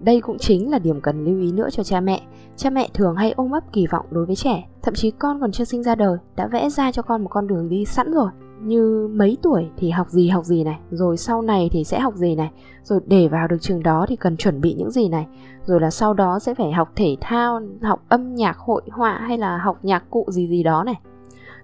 Đây 0.00 0.20
cũng 0.20 0.38
chính 0.38 0.70
là 0.70 0.78
điểm 0.78 1.00
cần 1.00 1.24
lưu 1.24 1.40
ý 1.40 1.52
nữa 1.52 1.68
cho 1.70 1.82
cha 1.82 2.00
mẹ. 2.00 2.22
Cha 2.56 2.70
mẹ 2.70 2.88
thường 2.94 3.16
hay 3.16 3.32
ôm 3.36 3.50
ấp 3.50 3.72
kỳ 3.72 3.86
vọng 3.86 4.06
đối 4.10 4.26
với 4.26 4.36
trẻ, 4.36 4.68
thậm 4.82 4.94
chí 4.94 5.10
con 5.10 5.40
còn 5.40 5.52
chưa 5.52 5.64
sinh 5.64 5.82
ra 5.82 5.94
đời 5.94 6.18
đã 6.36 6.46
vẽ 6.46 6.70
ra 6.70 6.92
cho 6.92 7.02
con 7.02 7.22
một 7.22 7.28
con 7.30 7.46
đường 7.46 7.68
đi 7.68 7.84
sẵn 7.84 8.12
rồi 8.12 8.30
như 8.62 9.08
mấy 9.12 9.36
tuổi 9.42 9.68
thì 9.76 9.90
học 9.90 10.08
gì 10.10 10.28
học 10.28 10.44
gì 10.44 10.64
này, 10.64 10.78
rồi 10.90 11.16
sau 11.16 11.42
này 11.42 11.68
thì 11.72 11.84
sẽ 11.84 12.00
học 12.00 12.14
gì 12.14 12.34
này, 12.34 12.50
rồi 12.82 13.00
để 13.06 13.28
vào 13.28 13.48
được 13.48 13.58
trường 13.60 13.82
đó 13.82 14.06
thì 14.08 14.16
cần 14.16 14.36
chuẩn 14.36 14.60
bị 14.60 14.74
những 14.74 14.90
gì 14.90 15.08
này, 15.08 15.26
rồi 15.64 15.80
là 15.80 15.90
sau 15.90 16.14
đó 16.14 16.38
sẽ 16.38 16.54
phải 16.54 16.72
học 16.72 16.92
thể 16.96 17.16
thao, 17.20 17.60
học 17.82 18.02
âm 18.08 18.34
nhạc, 18.34 18.58
hội 18.58 18.82
họa 18.90 19.18
hay 19.18 19.38
là 19.38 19.58
học 19.58 19.78
nhạc 19.82 20.10
cụ 20.10 20.26
gì 20.28 20.48
gì 20.48 20.62
đó 20.62 20.84
này. 20.84 20.94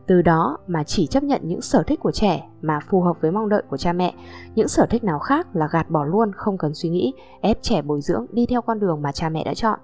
Từ 0.06 0.22
đó 0.22 0.58
mà 0.66 0.84
chỉ 0.84 1.06
chấp 1.06 1.22
nhận 1.22 1.40
những 1.44 1.60
sở 1.60 1.82
thích 1.82 2.00
của 2.00 2.12
trẻ 2.12 2.48
mà 2.62 2.78
phù 2.90 3.00
hợp 3.00 3.20
với 3.20 3.30
mong 3.30 3.48
đợi 3.48 3.62
của 3.68 3.76
cha 3.76 3.92
mẹ. 3.92 4.14
Những 4.54 4.68
sở 4.68 4.86
thích 4.90 5.04
nào 5.04 5.18
khác 5.18 5.56
là 5.56 5.68
gạt 5.72 5.90
bỏ 5.90 6.04
luôn, 6.04 6.32
không 6.36 6.58
cần 6.58 6.74
suy 6.74 6.88
nghĩ, 6.88 7.12
ép 7.40 7.62
trẻ 7.62 7.82
bồi 7.82 8.00
dưỡng, 8.00 8.26
đi 8.32 8.46
theo 8.46 8.62
con 8.62 8.80
đường 8.80 9.02
mà 9.02 9.12
cha 9.12 9.28
mẹ 9.28 9.44
đã 9.44 9.54
chọn. 9.54 9.78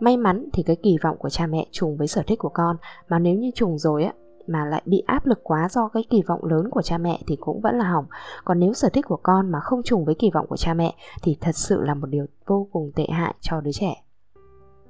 May 0.00 0.16
mắn 0.16 0.48
thì 0.52 0.62
cái 0.62 0.76
kỳ 0.76 0.96
vọng 1.02 1.16
của 1.18 1.28
cha 1.28 1.46
mẹ 1.46 1.66
trùng 1.70 1.96
với 1.96 2.06
sở 2.06 2.22
thích 2.26 2.38
của 2.38 2.48
con, 2.48 2.76
mà 3.08 3.18
nếu 3.18 3.34
như 3.34 3.50
trùng 3.54 3.78
rồi 3.78 4.04
á 4.04 4.12
mà 4.46 4.64
lại 4.64 4.82
bị 4.86 5.02
áp 5.06 5.26
lực 5.26 5.40
quá 5.42 5.68
do 5.70 5.88
cái 5.88 6.04
kỳ 6.10 6.22
vọng 6.22 6.44
lớn 6.44 6.70
của 6.70 6.82
cha 6.82 6.98
mẹ 6.98 7.20
thì 7.26 7.36
cũng 7.40 7.60
vẫn 7.60 7.78
là 7.78 7.84
hỏng 7.84 8.04
còn 8.44 8.60
nếu 8.60 8.72
sở 8.72 8.88
thích 8.88 9.04
của 9.08 9.18
con 9.22 9.50
mà 9.50 9.60
không 9.60 9.82
trùng 9.82 10.04
với 10.04 10.14
kỳ 10.14 10.30
vọng 10.34 10.46
của 10.48 10.56
cha 10.56 10.74
mẹ 10.74 10.94
thì 11.22 11.36
thật 11.40 11.54
sự 11.54 11.82
là 11.82 11.94
một 11.94 12.06
điều 12.06 12.26
vô 12.46 12.68
cùng 12.72 12.92
tệ 12.94 13.06
hại 13.10 13.34
cho 13.40 13.60
đứa 13.60 13.72
trẻ 13.72 14.02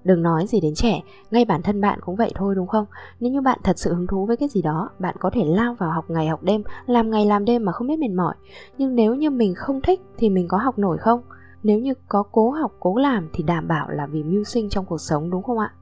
Đừng 0.06 0.22
nói 0.22 0.46
gì 0.46 0.60
đến 0.60 0.74
trẻ, 0.74 1.00
ngay 1.30 1.44
bản 1.44 1.62
thân 1.62 1.80
bạn 1.80 1.98
cũng 2.02 2.16
vậy 2.16 2.32
thôi 2.34 2.54
đúng 2.54 2.66
không? 2.66 2.86
Nếu 3.20 3.32
như 3.32 3.40
bạn 3.40 3.58
thật 3.64 3.78
sự 3.78 3.94
hứng 3.94 4.06
thú 4.06 4.26
với 4.26 4.36
cái 4.36 4.48
gì 4.48 4.62
đó, 4.62 4.90
bạn 4.98 5.16
có 5.20 5.30
thể 5.30 5.44
lao 5.44 5.74
vào 5.74 5.90
học 5.90 6.04
ngày 6.08 6.28
học 6.28 6.42
đêm, 6.42 6.62
làm 6.86 7.10
ngày 7.10 7.26
làm 7.26 7.44
đêm 7.44 7.64
mà 7.64 7.72
không 7.72 7.86
biết 7.86 7.98
mệt 7.98 8.10
mỏi. 8.10 8.34
Nhưng 8.78 8.94
nếu 8.94 9.14
như 9.14 9.30
mình 9.30 9.54
không 9.54 9.80
thích 9.80 10.00
thì 10.18 10.30
mình 10.30 10.48
có 10.48 10.58
học 10.58 10.78
nổi 10.78 10.98
không? 10.98 11.20
Nếu 11.62 11.78
như 11.78 11.94
có 12.08 12.22
cố 12.32 12.50
học 12.50 12.72
cố 12.80 12.96
làm 12.96 13.28
thì 13.32 13.42
đảm 13.42 13.68
bảo 13.68 13.90
là 13.90 14.06
vì 14.06 14.22
mưu 14.22 14.44
sinh 14.44 14.68
trong 14.68 14.84
cuộc 14.84 15.00
sống 15.00 15.30
đúng 15.30 15.42
không 15.42 15.58
ạ? 15.58 15.72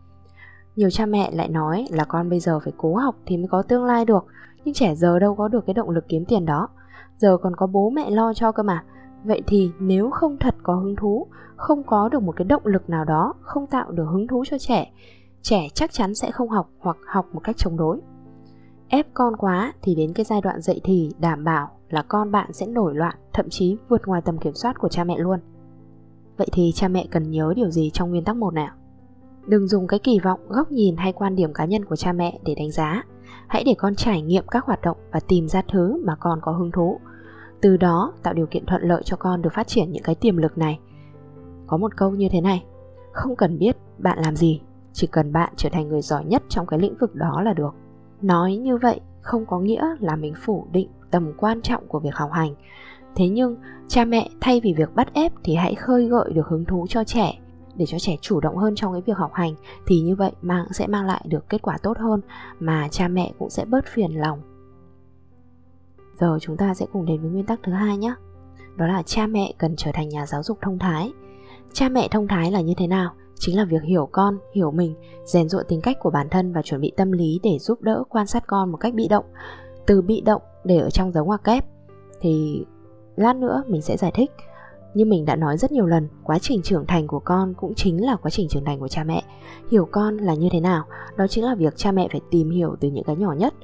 Nhiều 0.76 0.90
cha 0.90 1.06
mẹ 1.06 1.30
lại 1.30 1.48
nói 1.48 1.86
là 1.90 2.04
con 2.04 2.30
bây 2.30 2.40
giờ 2.40 2.60
phải 2.64 2.72
cố 2.76 2.94
học 2.94 3.16
thì 3.26 3.36
mới 3.36 3.48
có 3.48 3.62
tương 3.62 3.84
lai 3.84 4.04
được. 4.04 4.26
Nhưng 4.64 4.74
trẻ 4.74 4.94
giờ 4.94 5.18
đâu 5.18 5.34
có 5.34 5.48
được 5.48 5.66
cái 5.66 5.74
động 5.74 5.90
lực 5.90 6.08
kiếm 6.08 6.24
tiền 6.24 6.46
đó. 6.46 6.68
Giờ 7.18 7.36
còn 7.36 7.56
có 7.56 7.66
bố 7.66 7.90
mẹ 7.90 8.10
lo 8.10 8.34
cho 8.34 8.52
cơ 8.52 8.62
mà. 8.62 8.84
Vậy 9.24 9.42
thì 9.46 9.70
nếu 9.80 10.10
không 10.10 10.36
thật 10.40 10.54
có 10.62 10.74
hứng 10.74 10.96
thú, 10.96 11.26
Không 11.56 11.82
có 11.82 12.08
được 12.08 12.22
một 12.22 12.36
cái 12.36 12.44
động 12.44 12.62
lực 12.64 12.90
nào 12.90 13.04
đó, 13.04 13.34
Không 13.40 13.66
tạo 13.66 13.90
được 13.90 14.04
hứng 14.04 14.26
thú 14.26 14.44
cho 14.46 14.58
trẻ 14.58 14.92
Trẻ 15.42 15.68
chắc 15.74 15.92
chắn 15.92 16.14
sẽ 16.14 16.30
không 16.30 16.48
học 16.48 16.70
hoặc 16.78 16.96
học 17.06 17.26
một 17.32 17.40
cách 17.44 17.56
chống 17.56 17.76
đối. 17.76 18.00
Ép 18.88 19.06
con 19.14 19.36
quá 19.36 19.72
thì 19.82 19.94
đến 19.94 20.12
cái 20.12 20.24
giai 20.24 20.40
đoạn 20.40 20.60
dậy 20.60 20.80
thì 20.84 21.10
đảm 21.18 21.44
bảo 21.44 21.70
là 21.88 22.02
con 22.02 22.32
bạn 22.32 22.52
sẽ 22.52 22.66
nổi 22.66 22.94
loạn, 22.94 23.14
Thậm 23.32 23.46
chí 23.50 23.76
vượt 23.88 24.02
ngoài 24.06 24.22
tầm 24.24 24.38
kiểm 24.38 24.54
soát 24.54 24.78
của 24.78 24.88
cha 24.88 25.04
mẹ 25.04 25.18
luôn. 25.18 25.38
Vậy 26.36 26.46
thì 26.52 26.72
cha 26.74 26.88
mẹ 26.88 27.06
cần 27.10 27.30
nhớ 27.30 27.52
điều 27.56 27.70
gì 27.70 27.90
trong 27.90 28.10
nguyên 28.10 28.24
tắc 28.24 28.36
một 28.36 28.54
nào? 28.54 28.70
Đừng 29.46 29.68
dùng 29.68 29.86
cái 29.86 29.98
kỳ 29.98 30.18
vọng, 30.18 30.40
góc 30.48 30.72
nhìn 30.72 30.96
hay 30.96 31.12
quan 31.12 31.36
điểm 31.36 31.52
cá 31.52 31.64
nhân 31.64 31.84
của 31.84 31.96
cha 31.96 32.12
mẹ 32.12 32.38
để 32.44 32.54
đánh 32.54 32.70
giá. 32.70 33.02
Hãy 33.48 33.64
để 33.66 33.74
con 33.78 33.94
trải 33.94 34.22
nghiệm 34.22 34.46
các 34.46 34.64
hoạt 34.64 34.82
động 34.82 34.96
và 35.12 35.20
tìm 35.20 35.48
ra 35.48 35.62
thứ 35.72 36.02
mà 36.04 36.16
con 36.20 36.38
có 36.42 36.52
hứng 36.52 36.70
thú. 36.70 37.00
Từ 37.60 37.76
đó 37.76 38.12
tạo 38.22 38.34
điều 38.34 38.46
kiện 38.46 38.66
thuận 38.66 38.82
lợi 38.82 39.02
cho 39.04 39.16
con 39.16 39.42
được 39.42 39.52
phát 39.52 39.66
triển 39.66 39.92
những 39.92 40.02
cái 40.02 40.14
tiềm 40.14 40.36
lực 40.36 40.58
này. 40.58 40.78
Có 41.66 41.76
một 41.76 41.96
câu 41.96 42.10
như 42.10 42.28
thế 42.30 42.40
này, 42.40 42.64
không 43.12 43.36
cần 43.36 43.58
biết 43.58 43.76
bạn 43.98 44.18
làm 44.18 44.36
gì, 44.36 44.60
chỉ 44.92 45.06
cần 45.06 45.32
bạn 45.32 45.52
trở 45.56 45.68
thành 45.68 45.88
người 45.88 46.02
giỏi 46.02 46.24
nhất 46.24 46.42
trong 46.48 46.66
cái 46.66 46.78
lĩnh 46.78 46.94
vực 47.00 47.14
đó 47.14 47.42
là 47.42 47.52
được. 47.52 47.74
Nói 48.22 48.56
như 48.56 48.76
vậy 48.76 49.00
không 49.22 49.46
có 49.46 49.58
nghĩa 49.58 49.96
là 50.00 50.16
mình 50.16 50.34
phủ 50.44 50.66
định 50.72 50.88
tầm 51.10 51.32
quan 51.36 51.62
trọng 51.62 51.86
của 51.88 52.00
việc 52.00 52.14
học 52.14 52.30
hành. 52.32 52.54
Thế 53.16 53.28
nhưng, 53.28 53.56
cha 53.88 54.04
mẹ 54.04 54.28
thay 54.40 54.60
vì 54.60 54.74
việc 54.76 54.94
bắt 54.94 55.14
ép 55.14 55.32
thì 55.44 55.54
hãy 55.54 55.74
khơi 55.74 56.08
gợi 56.08 56.32
được 56.32 56.46
hứng 56.46 56.64
thú 56.64 56.86
cho 56.88 57.04
trẻ 57.04 57.38
để 57.76 57.86
cho 57.86 57.98
trẻ 57.98 58.16
chủ 58.20 58.40
động 58.40 58.56
hơn 58.56 58.74
trong 58.74 58.92
cái 58.92 59.02
việc 59.06 59.16
học 59.16 59.30
hành 59.34 59.54
thì 59.86 60.00
như 60.00 60.14
vậy 60.14 60.32
mang 60.42 60.66
sẽ 60.72 60.86
mang 60.86 61.06
lại 61.06 61.24
được 61.28 61.48
kết 61.48 61.62
quả 61.62 61.78
tốt 61.82 61.98
hơn 61.98 62.20
mà 62.60 62.88
cha 62.88 63.08
mẹ 63.08 63.32
cũng 63.38 63.50
sẽ 63.50 63.64
bớt 63.64 63.86
phiền 63.86 64.20
lòng 64.20 64.40
giờ 66.20 66.38
chúng 66.40 66.56
ta 66.56 66.74
sẽ 66.74 66.86
cùng 66.92 67.06
đến 67.06 67.20
với 67.20 67.30
nguyên 67.30 67.46
tắc 67.46 67.60
thứ 67.62 67.72
hai 67.72 67.96
nhé 67.96 68.14
đó 68.76 68.86
là 68.86 69.02
cha 69.02 69.26
mẹ 69.26 69.52
cần 69.58 69.74
trở 69.76 69.90
thành 69.94 70.08
nhà 70.08 70.26
giáo 70.26 70.42
dục 70.42 70.58
thông 70.62 70.78
thái 70.78 71.12
cha 71.72 71.88
mẹ 71.88 72.08
thông 72.10 72.28
thái 72.28 72.52
là 72.52 72.60
như 72.60 72.74
thế 72.76 72.86
nào 72.86 73.14
chính 73.38 73.56
là 73.56 73.64
việc 73.64 73.82
hiểu 73.82 74.08
con, 74.12 74.38
hiểu 74.54 74.70
mình, 74.70 74.94
rèn 75.24 75.48
rũa 75.48 75.62
tính 75.62 75.80
cách 75.80 75.96
của 76.00 76.10
bản 76.10 76.28
thân 76.28 76.52
và 76.52 76.62
chuẩn 76.62 76.80
bị 76.80 76.92
tâm 76.96 77.12
lý 77.12 77.40
để 77.42 77.58
giúp 77.58 77.82
đỡ 77.82 78.04
quan 78.08 78.26
sát 78.26 78.44
con 78.46 78.72
một 78.72 78.76
cách 78.76 78.94
bị 78.94 79.08
động. 79.08 79.24
Từ 79.86 80.02
bị 80.02 80.20
động 80.20 80.42
để 80.64 80.78
ở 80.78 80.90
trong 80.90 81.12
dấu 81.12 81.24
ngoặc 81.24 81.44
kép 81.44 81.64
thì 82.20 82.64
lát 83.16 83.36
nữa 83.36 83.62
mình 83.66 83.82
sẽ 83.82 83.96
giải 83.96 84.12
thích. 84.14 84.30
Như 84.94 85.04
mình 85.04 85.24
đã 85.24 85.36
nói 85.36 85.58
rất 85.58 85.72
nhiều 85.72 85.86
lần, 85.86 86.08
quá 86.22 86.38
trình 86.38 86.62
trưởng 86.62 86.86
thành 86.86 87.06
của 87.06 87.18
con 87.18 87.54
cũng 87.54 87.74
chính 87.74 88.06
là 88.06 88.16
quá 88.16 88.30
trình 88.30 88.48
trưởng 88.48 88.64
thành 88.64 88.80
của 88.80 88.88
cha 88.88 89.04
mẹ. 89.04 89.22
Hiểu 89.70 89.88
con 89.90 90.16
là 90.16 90.34
như 90.34 90.48
thế 90.52 90.60
nào, 90.60 90.84
đó 91.16 91.26
chính 91.26 91.44
là 91.44 91.54
việc 91.54 91.76
cha 91.76 91.92
mẹ 91.92 92.08
phải 92.12 92.20
tìm 92.30 92.50
hiểu 92.50 92.76
từ 92.80 92.88
những 92.90 93.04
cái 93.04 93.16
nhỏ 93.16 93.32
nhất. 93.32 93.54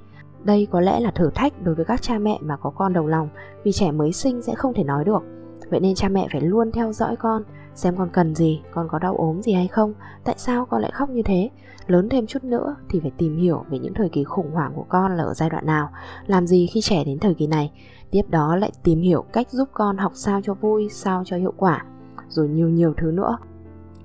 Đây 0.44 0.66
có 0.70 0.80
lẽ 0.80 1.00
là 1.00 1.10
thử 1.10 1.30
thách 1.34 1.62
đối 1.62 1.74
với 1.74 1.84
các 1.84 2.02
cha 2.02 2.18
mẹ 2.18 2.38
mà 2.40 2.56
có 2.56 2.70
con 2.70 2.92
đầu 2.92 3.06
lòng, 3.06 3.28
vì 3.64 3.72
trẻ 3.72 3.90
mới 3.90 4.12
sinh 4.12 4.42
sẽ 4.42 4.54
không 4.54 4.74
thể 4.74 4.84
nói 4.84 5.04
được. 5.04 5.22
Vậy 5.70 5.80
nên 5.80 5.94
cha 5.94 6.08
mẹ 6.08 6.28
phải 6.32 6.40
luôn 6.40 6.72
theo 6.72 6.92
dõi 6.92 7.16
con, 7.16 7.42
xem 7.74 7.96
con 7.96 8.08
cần 8.12 8.34
gì, 8.34 8.60
con 8.70 8.88
có 8.88 8.98
đau 8.98 9.16
ốm 9.16 9.42
gì 9.42 9.52
hay 9.52 9.68
không, 9.68 9.94
tại 10.24 10.34
sao 10.38 10.66
con 10.66 10.82
lại 10.82 10.90
khóc 10.90 11.10
như 11.10 11.22
thế. 11.22 11.50
Lớn 11.86 12.08
thêm 12.08 12.26
chút 12.26 12.44
nữa 12.44 12.76
thì 12.88 13.00
phải 13.00 13.10
tìm 13.18 13.36
hiểu 13.38 13.64
về 13.70 13.78
những 13.78 13.94
thời 13.94 14.08
kỳ 14.08 14.24
khủng 14.24 14.50
hoảng 14.50 14.72
của 14.74 14.84
con 14.88 15.16
là 15.16 15.24
ở 15.24 15.34
giai 15.34 15.50
đoạn 15.50 15.66
nào, 15.66 15.90
làm 16.26 16.46
gì 16.46 16.66
khi 16.66 16.80
trẻ 16.80 17.04
đến 17.04 17.18
thời 17.18 17.34
kỳ 17.34 17.46
này. 17.46 17.72
Tiếp 18.10 18.22
đó 18.28 18.56
lại 18.56 18.72
tìm 18.82 19.00
hiểu 19.00 19.24
cách 19.32 19.50
giúp 19.50 19.68
con 19.72 19.96
học 19.96 20.12
sao 20.14 20.40
cho 20.42 20.54
vui, 20.54 20.88
sao 20.90 21.22
cho 21.26 21.36
hiệu 21.36 21.54
quả, 21.56 21.84
rồi 22.28 22.48
nhiều 22.48 22.68
nhiều 22.68 22.94
thứ 22.96 23.10
nữa. 23.12 23.38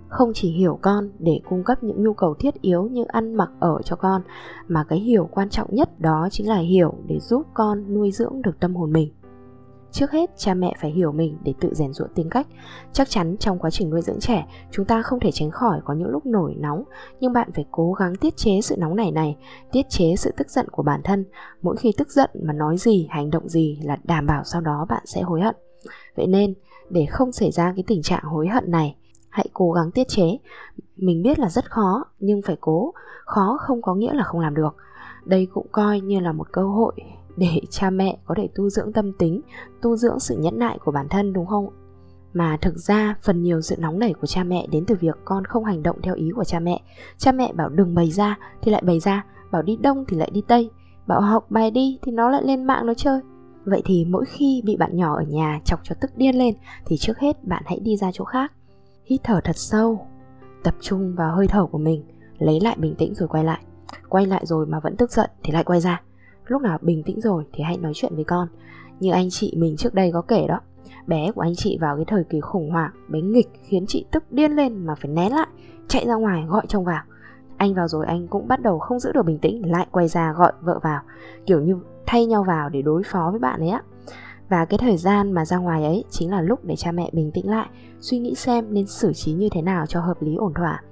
Không 0.07 0.31
chỉ 0.33 0.51
hiểu 0.51 0.79
con 0.81 1.09
để 1.19 1.41
cung 1.50 1.63
cấp 1.63 1.83
những 1.83 2.03
nhu 2.03 2.13
cầu 2.13 2.33
thiết 2.39 2.62
yếu 2.62 2.83
như 2.83 3.03
ăn 3.07 3.35
mặc 3.35 3.50
ở 3.59 3.81
cho 3.83 3.95
con, 3.95 4.21
mà 4.67 4.83
cái 4.83 5.00
hiểu 5.00 5.29
quan 5.31 5.50
trọng 5.50 5.75
nhất 5.75 6.00
đó 6.00 6.27
chính 6.31 6.47
là 6.47 6.57
hiểu 6.57 6.93
để 7.07 7.19
giúp 7.19 7.45
con 7.53 7.93
nuôi 7.93 8.12
dưỡng 8.12 8.41
được 8.41 8.59
tâm 8.59 8.75
hồn 8.75 8.93
mình. 8.93 9.09
Trước 9.95 10.11
hết, 10.11 10.29
cha 10.37 10.53
mẹ 10.53 10.73
phải 10.81 10.91
hiểu 10.91 11.11
mình 11.11 11.37
để 11.43 11.53
tự 11.59 11.73
rèn 11.73 11.93
rũa 11.93 12.05
tính 12.15 12.29
cách. 12.29 12.47
Chắc 12.93 13.09
chắn 13.09 13.35
trong 13.39 13.59
quá 13.59 13.69
trình 13.69 13.89
nuôi 13.89 14.01
dưỡng 14.01 14.19
trẻ, 14.19 14.45
chúng 14.71 14.85
ta 14.85 15.01
không 15.01 15.19
thể 15.19 15.31
tránh 15.31 15.51
khỏi 15.51 15.79
có 15.85 15.93
những 15.93 16.09
lúc 16.09 16.25
nổi 16.25 16.55
nóng, 16.57 16.83
nhưng 17.19 17.33
bạn 17.33 17.51
phải 17.55 17.65
cố 17.71 17.93
gắng 17.93 18.15
tiết 18.15 18.37
chế 18.37 18.61
sự 18.63 18.75
nóng 18.77 18.95
nảy 18.95 19.11
này, 19.11 19.37
tiết 19.71 19.89
chế 19.89 20.15
sự 20.17 20.31
tức 20.37 20.49
giận 20.49 20.69
của 20.69 20.83
bản 20.83 21.01
thân. 21.03 21.25
Mỗi 21.61 21.75
khi 21.75 21.91
tức 21.97 22.11
giận 22.11 22.29
mà 22.43 22.53
nói 22.53 22.77
gì, 22.77 23.07
hành 23.09 23.29
động 23.29 23.49
gì 23.49 23.79
là 23.83 23.97
đảm 24.03 24.25
bảo 24.25 24.43
sau 24.43 24.61
đó 24.61 24.85
bạn 24.89 25.03
sẽ 25.05 25.21
hối 25.21 25.41
hận. 25.41 25.55
Vậy 26.15 26.27
nên, 26.27 26.53
để 26.89 27.05
không 27.05 27.31
xảy 27.31 27.51
ra 27.51 27.73
cái 27.75 27.83
tình 27.87 28.01
trạng 28.01 28.23
hối 28.23 28.47
hận 28.47 28.71
này, 28.71 28.95
hãy 29.29 29.47
cố 29.53 29.71
gắng 29.71 29.91
tiết 29.91 30.07
chế. 30.07 30.37
Mình 30.97 31.23
biết 31.23 31.39
là 31.39 31.49
rất 31.49 31.71
khó, 31.71 32.05
nhưng 32.19 32.41
phải 32.41 32.57
cố. 32.61 32.93
Khó 33.25 33.57
không 33.61 33.81
có 33.81 33.95
nghĩa 33.95 34.13
là 34.13 34.23
không 34.23 34.41
làm 34.41 34.55
được. 34.55 34.75
Đây 35.25 35.47
cũng 35.53 35.67
coi 35.71 35.99
như 35.99 36.19
là 36.19 36.31
một 36.31 36.47
cơ 36.51 36.63
hội 36.63 36.93
để 37.38 37.62
cha 37.70 37.89
mẹ 37.89 38.18
có 38.25 38.36
thể 38.38 38.50
tu 38.56 38.70
dưỡng 38.70 38.94
tâm 38.94 39.12
tính, 39.13 39.42
tu 39.82 39.96
dưỡng 39.96 40.20
sự 40.20 40.38
nhẫn 40.38 40.60
nại 40.60 40.77
của 40.86 40.92
bản 40.92 41.08
thân 41.10 41.34
đúng 41.34 41.46
không? 41.46 41.70
Mà 42.34 42.58
thực 42.62 42.77
ra 42.77 43.15
phần 43.24 43.42
nhiều 43.44 43.62
sự 43.62 43.75
nóng 43.80 44.00
nảy 44.00 44.13
của 44.13 44.27
cha 44.27 44.44
mẹ 44.44 44.68
đến 44.72 44.84
từ 44.88 44.96
việc 44.96 45.15
con 45.25 45.46
không 45.46 45.63
hành 45.65 45.84
động 45.84 46.01
theo 46.04 46.15
ý 46.15 46.32
của 46.36 46.44
cha 46.44 46.60
mẹ. 46.60 46.82
Cha 47.18 47.32
mẹ 47.32 47.54
bảo 47.54 47.70
đừng 47.70 47.96
bày 47.96 48.12
ra 48.12 48.38
thì 48.62 48.72
lại 48.72 48.82
bày 48.86 49.00
ra, 49.00 49.25
bảo 49.51 49.62
đi 49.62 49.77
đông 49.82 50.06
thì 50.08 50.18
lại 50.18 50.30
đi 50.34 50.42
tây, 50.48 50.70
bảo 51.08 51.22
học 51.22 51.51
bài 51.51 51.72
đi 51.72 52.00
thì 52.01 52.12
nó 52.12 52.30
lại 52.30 52.44
lên 52.44 52.63
mạng 52.63 52.86
nó 52.86 52.94
chơi. 52.94 53.22
Vậy 53.65 53.82
thì 53.86 54.06
mỗi 54.06 54.25
khi 54.25 54.62
bị 54.65 54.77
bạn 54.77 54.98
nhỏ 54.98 55.15
ở 55.15 55.24
nhà 55.27 55.60
chọc 55.65 55.80
cho 55.84 55.96
tức 56.01 56.12
điên 56.18 56.36
lên 56.36 56.56
thì 56.86 56.98
trước 56.98 57.18
hết 57.18 57.44
bạn 57.44 57.63
hãy 57.65 57.80
đi 57.80 57.98
ra 57.98 58.12
chỗ 58.13 58.25
khác. 58.25 58.51
Hít 59.06 59.22
thở 59.24 59.39
thật 59.44 59.58
sâu, 59.58 60.08
tập 60.63 60.75
trung 60.82 61.15
vào 61.15 61.36
hơi 61.36 61.48
thở 61.48 61.65
của 61.65 61.77
mình, 61.77 62.04
lấy 62.38 62.60
lại 62.60 62.75
bình 62.80 62.96
tĩnh 62.96 63.15
rồi 63.15 63.27
quay 63.27 63.44
lại. 63.44 63.60
Quay 64.10 64.25
lại 64.25 64.46
rồi 64.46 64.65
mà 64.65 64.80
vẫn 64.80 64.98
tức 64.98 65.12
giận 65.12 65.30
thì 65.44 65.51
lại 65.51 65.63
quay 65.63 65.80
ra 65.80 66.01
lúc 66.47 66.61
nào 66.61 66.77
bình 66.81 67.03
tĩnh 67.03 67.21
rồi 67.21 67.43
thì 67.53 67.63
hãy 67.63 67.77
nói 67.77 67.91
chuyện 67.95 68.15
với 68.15 68.23
con. 68.23 68.47
Như 68.99 69.11
anh 69.11 69.29
chị 69.29 69.53
mình 69.57 69.77
trước 69.77 69.93
đây 69.93 70.11
có 70.13 70.21
kể 70.21 70.47
đó, 70.47 70.59
bé 71.07 71.31
của 71.31 71.41
anh 71.41 71.55
chị 71.55 71.77
vào 71.81 71.95
cái 71.95 72.05
thời 72.05 72.23
kỳ 72.23 72.39
khủng 72.41 72.71
hoảng 72.71 72.91
bé 73.07 73.21
nghịch 73.21 73.49
khiến 73.63 73.85
chị 73.87 74.05
tức 74.11 74.23
điên 74.31 74.51
lên 74.51 74.85
mà 74.85 74.95
phải 74.95 75.11
nén 75.11 75.31
lại, 75.31 75.47
chạy 75.87 76.05
ra 76.07 76.15
ngoài 76.15 76.45
gọi 76.47 76.65
chồng 76.67 76.85
vào. 76.85 77.01
Anh 77.57 77.73
vào 77.73 77.87
rồi 77.87 78.05
anh 78.05 78.27
cũng 78.27 78.47
bắt 78.47 78.61
đầu 78.61 78.79
không 78.79 78.99
giữ 78.99 79.11
được 79.11 79.25
bình 79.25 79.39
tĩnh, 79.39 79.71
lại 79.71 79.87
quay 79.91 80.07
ra 80.07 80.33
gọi 80.33 80.51
vợ 80.61 80.79
vào, 80.83 81.01
kiểu 81.45 81.61
như 81.61 81.77
thay 82.05 82.25
nhau 82.25 82.43
vào 82.43 82.69
để 82.69 82.81
đối 82.81 83.03
phó 83.05 83.29
với 83.31 83.39
bạn 83.39 83.59
ấy 83.59 83.69
á. 83.69 83.81
Và 84.49 84.65
cái 84.65 84.77
thời 84.77 84.97
gian 84.97 85.31
mà 85.31 85.45
ra 85.45 85.57
ngoài 85.57 85.83
ấy 85.83 86.03
chính 86.09 86.31
là 86.31 86.41
lúc 86.41 86.65
để 86.65 86.75
cha 86.75 86.91
mẹ 86.91 87.09
bình 87.13 87.31
tĩnh 87.31 87.49
lại, 87.49 87.69
suy 87.99 88.19
nghĩ 88.19 88.35
xem 88.35 88.73
nên 88.73 88.87
xử 88.87 89.13
trí 89.13 89.33
như 89.33 89.49
thế 89.51 89.61
nào 89.61 89.85
cho 89.85 90.01
hợp 90.01 90.21
lý 90.21 90.35
ổn 90.35 90.53
thỏa 90.53 90.83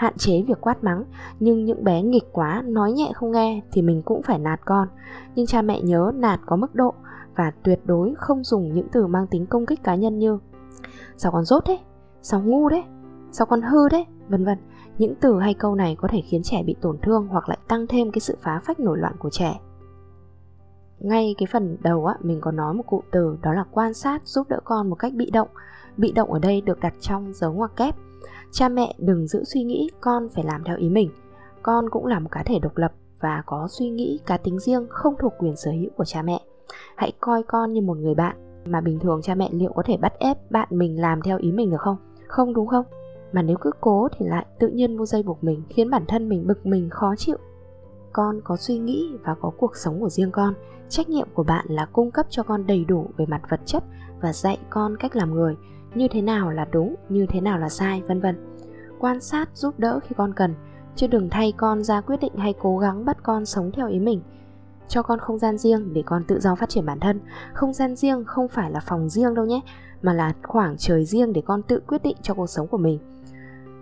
hạn 0.00 0.14
chế 0.16 0.42
việc 0.42 0.60
quát 0.60 0.84
mắng. 0.84 1.04
Nhưng 1.40 1.64
những 1.64 1.84
bé 1.84 2.02
nghịch 2.02 2.32
quá, 2.32 2.62
nói 2.66 2.92
nhẹ 2.92 3.12
không 3.14 3.32
nghe 3.32 3.62
thì 3.72 3.82
mình 3.82 4.02
cũng 4.02 4.22
phải 4.22 4.38
nạt 4.38 4.60
con. 4.64 4.88
Nhưng 5.34 5.46
cha 5.46 5.62
mẹ 5.62 5.80
nhớ 5.80 6.12
nạt 6.14 6.40
có 6.46 6.56
mức 6.56 6.74
độ 6.74 6.94
và 7.36 7.52
tuyệt 7.62 7.80
đối 7.84 8.14
không 8.16 8.44
dùng 8.44 8.74
những 8.74 8.88
từ 8.92 9.06
mang 9.06 9.26
tính 9.26 9.46
công 9.46 9.66
kích 9.66 9.82
cá 9.82 9.94
nhân 9.94 10.18
như 10.18 10.38
sao 11.16 11.32
con 11.32 11.44
rốt 11.44 11.64
thế? 11.66 11.78
Sao 12.22 12.42
ngu 12.42 12.68
đấy 12.68 12.82
sao 13.32 13.46
con 13.46 13.62
hư 13.62 13.88
đấy 13.88 14.06
vân 14.28 14.44
vân. 14.44 14.58
Những 14.98 15.14
từ 15.20 15.38
hay 15.40 15.54
câu 15.54 15.74
này 15.74 15.96
có 16.00 16.08
thể 16.08 16.20
khiến 16.20 16.42
trẻ 16.44 16.62
bị 16.62 16.76
tổn 16.80 16.98
thương 17.02 17.28
hoặc 17.28 17.48
lại 17.48 17.58
tăng 17.68 17.86
thêm 17.86 18.10
cái 18.10 18.20
sự 18.20 18.36
phá 18.40 18.60
phách 18.64 18.80
nổi 18.80 18.98
loạn 18.98 19.14
của 19.18 19.30
trẻ. 19.30 19.60
Ngay 20.98 21.34
cái 21.38 21.46
phần 21.52 21.76
đầu 21.80 22.06
á, 22.06 22.14
mình 22.20 22.40
có 22.40 22.50
nói 22.50 22.74
một 22.74 22.86
cụm 22.86 23.00
từ 23.10 23.38
đó 23.42 23.52
là 23.52 23.64
quan 23.70 23.94
sát 23.94 24.22
giúp 24.24 24.48
đỡ 24.48 24.60
con 24.64 24.90
một 24.90 24.96
cách 24.96 25.12
bị 25.14 25.30
động. 25.30 25.48
Bị 25.96 26.12
động 26.12 26.32
ở 26.32 26.38
đây 26.38 26.60
được 26.60 26.80
đặt 26.80 26.94
trong 27.00 27.32
dấu 27.32 27.52
ngoặc 27.52 27.76
kép 27.76 27.96
cha 28.52 28.68
mẹ 28.68 28.94
đừng 28.98 29.26
giữ 29.26 29.44
suy 29.44 29.62
nghĩ, 29.62 29.90
con 30.00 30.28
phải 30.34 30.44
làm 30.44 30.64
theo 30.64 30.76
ý 30.76 30.88
mình. 30.88 31.10
Con 31.62 31.90
cũng 31.90 32.06
là 32.06 32.18
một 32.18 32.28
cá 32.32 32.42
thể 32.42 32.58
độc 32.58 32.76
lập 32.76 32.92
và 33.20 33.42
có 33.46 33.68
suy 33.70 33.88
nghĩ 33.88 34.20
cá 34.26 34.36
tính 34.36 34.58
riêng 34.58 34.86
không 34.90 35.14
thuộc 35.18 35.32
quyền 35.38 35.56
sở 35.56 35.70
hữu 35.70 35.90
của 35.96 36.04
cha 36.04 36.22
mẹ. 36.22 36.40
Hãy 36.96 37.12
coi 37.20 37.42
con 37.42 37.72
như 37.72 37.80
một 37.80 37.96
người 37.96 38.14
bạn. 38.14 38.36
Mà 38.64 38.80
bình 38.80 38.98
thường 38.98 39.20
cha 39.22 39.34
mẹ 39.34 39.48
liệu 39.52 39.72
có 39.72 39.82
thể 39.86 39.96
bắt 39.96 40.12
ép 40.18 40.50
bạn 40.50 40.68
mình 40.70 41.00
làm 41.00 41.22
theo 41.22 41.38
ý 41.38 41.52
mình 41.52 41.70
được 41.70 41.80
không? 41.80 41.96
Không 42.26 42.54
đúng 42.54 42.66
không? 42.66 42.84
Mà 43.32 43.42
nếu 43.42 43.56
cứ 43.60 43.70
cố 43.80 44.08
thì 44.18 44.26
lại 44.26 44.46
tự 44.58 44.68
nhiên 44.68 44.98
vô 44.98 45.06
dây 45.06 45.22
buộc 45.22 45.44
mình, 45.44 45.62
khiến 45.68 45.90
bản 45.90 46.04
thân 46.08 46.28
mình 46.28 46.46
bực 46.46 46.66
mình, 46.66 46.90
khó 46.90 47.14
chịu. 47.16 47.36
Con 48.12 48.40
có 48.44 48.56
suy 48.56 48.78
nghĩ 48.78 49.10
và 49.24 49.34
có 49.40 49.50
cuộc 49.58 49.76
sống 49.76 50.00
của 50.00 50.08
riêng 50.08 50.30
con. 50.30 50.54
Trách 50.88 51.08
nhiệm 51.08 51.28
của 51.34 51.42
bạn 51.42 51.66
là 51.68 51.86
cung 51.92 52.10
cấp 52.10 52.26
cho 52.30 52.42
con 52.42 52.66
đầy 52.66 52.84
đủ 52.84 53.06
về 53.16 53.26
mặt 53.26 53.42
vật 53.50 53.60
chất 53.64 53.84
và 54.20 54.32
dạy 54.32 54.58
con 54.70 54.96
cách 54.96 55.16
làm 55.16 55.34
người 55.34 55.56
như 55.94 56.08
thế 56.08 56.22
nào 56.22 56.50
là 56.50 56.66
đúng, 56.72 56.94
như 57.08 57.26
thế 57.26 57.40
nào 57.40 57.58
là 57.58 57.68
sai, 57.68 58.02
vân 58.08 58.20
vân. 58.20 58.36
Quan 58.98 59.20
sát, 59.20 59.48
giúp 59.54 59.78
đỡ 59.78 60.00
khi 60.02 60.14
con 60.18 60.34
cần, 60.34 60.54
chứ 60.96 61.06
đừng 61.06 61.30
thay 61.30 61.52
con 61.56 61.84
ra 61.84 62.00
quyết 62.00 62.20
định 62.20 62.32
hay 62.36 62.54
cố 62.60 62.78
gắng 62.78 63.04
bắt 63.04 63.16
con 63.22 63.46
sống 63.46 63.70
theo 63.72 63.88
ý 63.88 64.00
mình. 64.00 64.22
Cho 64.88 65.02
con 65.02 65.18
không 65.18 65.38
gian 65.38 65.58
riêng 65.58 65.94
để 65.94 66.02
con 66.06 66.24
tự 66.24 66.40
do 66.40 66.54
phát 66.54 66.68
triển 66.68 66.86
bản 66.86 67.00
thân. 67.00 67.20
Không 67.52 67.72
gian 67.72 67.96
riêng 67.96 68.24
không 68.24 68.48
phải 68.48 68.70
là 68.70 68.80
phòng 68.80 69.08
riêng 69.08 69.34
đâu 69.34 69.46
nhé, 69.46 69.60
mà 70.02 70.12
là 70.12 70.34
khoảng 70.42 70.76
trời 70.78 71.04
riêng 71.04 71.32
để 71.32 71.42
con 71.46 71.62
tự 71.62 71.80
quyết 71.86 72.02
định 72.02 72.16
cho 72.22 72.34
cuộc 72.34 72.46
sống 72.46 72.66
của 72.66 72.78
mình. 72.78 72.98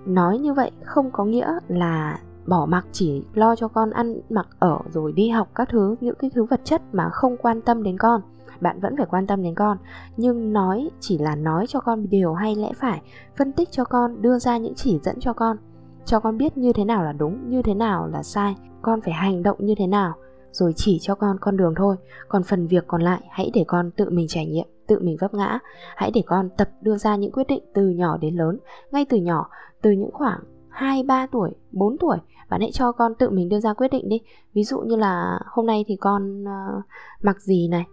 Nói 0.07 0.39
như 0.39 0.53
vậy 0.53 0.71
không 0.85 1.11
có 1.11 1.25
nghĩa 1.25 1.59
là 1.69 2.19
bỏ 2.49 2.67
mặc, 2.67 2.87
chỉ 2.93 3.23
lo 3.35 3.57
cho 3.57 3.69
con 3.69 3.91
ăn 3.91 4.21
mặc 4.31 4.49
ở 4.59 4.79
rồi 4.91 5.13
đi 5.13 5.29
học 5.29 5.49
các 5.55 5.69
thứ, 5.69 5.97
những 6.01 6.15
cái 6.19 6.31
thứ 6.35 6.45
vật 6.45 6.61
chất 6.65 6.83
mà 6.93 7.09
không 7.13 7.37
quan 7.37 7.61
tâm 7.61 7.83
đến 7.83 7.99
con. 7.99 8.21
Bạn 8.61 8.81
vẫn 8.81 8.97
phải 8.97 9.07
quan 9.11 9.27
tâm 9.27 9.43
đến 9.43 9.55
con, 9.55 9.79
nhưng 10.17 10.53
nói, 10.53 10.91
chỉ 11.01 11.19
là 11.19 11.37
nói 11.37 11.67
cho 11.67 11.81
con 11.81 12.09
điều 12.09 12.35
hay 12.35 12.55
lẽ 12.55 12.73
phải, 12.77 13.03
phân 13.39 13.53
tích 13.53 13.69
cho 13.71 13.85
con, 13.85 14.23
đưa 14.23 14.39
ra 14.39 14.57
những 14.57 14.75
chỉ 14.77 14.99
dẫn 15.03 15.17
cho 15.21 15.33
con. 15.33 15.57
Cho 16.05 16.21
con 16.21 16.39
biết 16.39 16.57
như 16.57 16.73
thế 16.73 16.85
nào 16.85 17.05
là 17.05 17.13
đúng, 17.13 17.49
như 17.49 17.63
thế 17.63 17.75
nào 17.75 18.07
là 18.07 18.23
sai, 18.23 18.57
con 18.83 19.01
phải 19.01 19.13
hành 19.13 19.43
động 19.43 19.57
như 19.61 19.75
thế 19.79 19.87
nào, 19.87 20.15
rồi 20.53 20.73
chỉ 20.77 20.99
cho 21.01 21.15
con 21.15 21.37
con 21.41 21.57
đường 21.57 21.75
thôi. 21.77 21.97
Còn 22.29 22.43
phần 22.43 22.67
việc 22.67 22.85
còn 22.87 23.03
lại, 23.03 23.21
hãy 23.31 23.51
để 23.55 23.65
con 23.67 23.91
tự 23.91 24.11
mình 24.11 24.27
trải 24.29 24.47
nghiệm, 24.47 24.67
tự 24.87 24.99
mình 25.01 25.17
vấp 25.21 25.35
ngã. 25.35 25.59
Hãy 25.97 26.11
để 26.15 26.23
con 26.27 26.49
tập 26.57 26.69
đưa 26.81 26.97
ra 26.97 27.17
những 27.17 27.33
quyết 27.33 27.47
định 27.47 27.65
từ 27.75 27.89
nhỏ 27.89 28.19
đến 28.19 28.35
lớn. 28.35 28.59
Ngay 28.93 29.07
từ 29.09 29.17
nhỏ, 29.17 29.49
từ 29.83 29.91
những 29.91 30.11
khoảng 30.13 30.41
2, 30.79 31.03
3 31.03 31.27
tuổi, 31.27 31.51
4 31.73 31.99
tuổi. 31.99 32.19
Bạn 32.51 32.61
hãy 32.61 32.71
cho 32.73 32.93
con 32.93 33.15
tự 33.15 33.31
mình 33.31 33.49
đưa 33.49 33.61
ra 33.61 33.73
quyết 33.75 33.89
định 33.89 34.09
đi. 34.09 34.21
Ví 34.55 34.65
dụ 34.65 34.81
như 34.81 34.97
là 34.97 35.39
hôm 35.47 35.67
nay 35.67 35.85
thì 35.89 35.97
con 35.97 36.45
uh, 36.45 36.85
mặc 37.23 37.41
gì 37.41 37.69
này. 37.69 37.85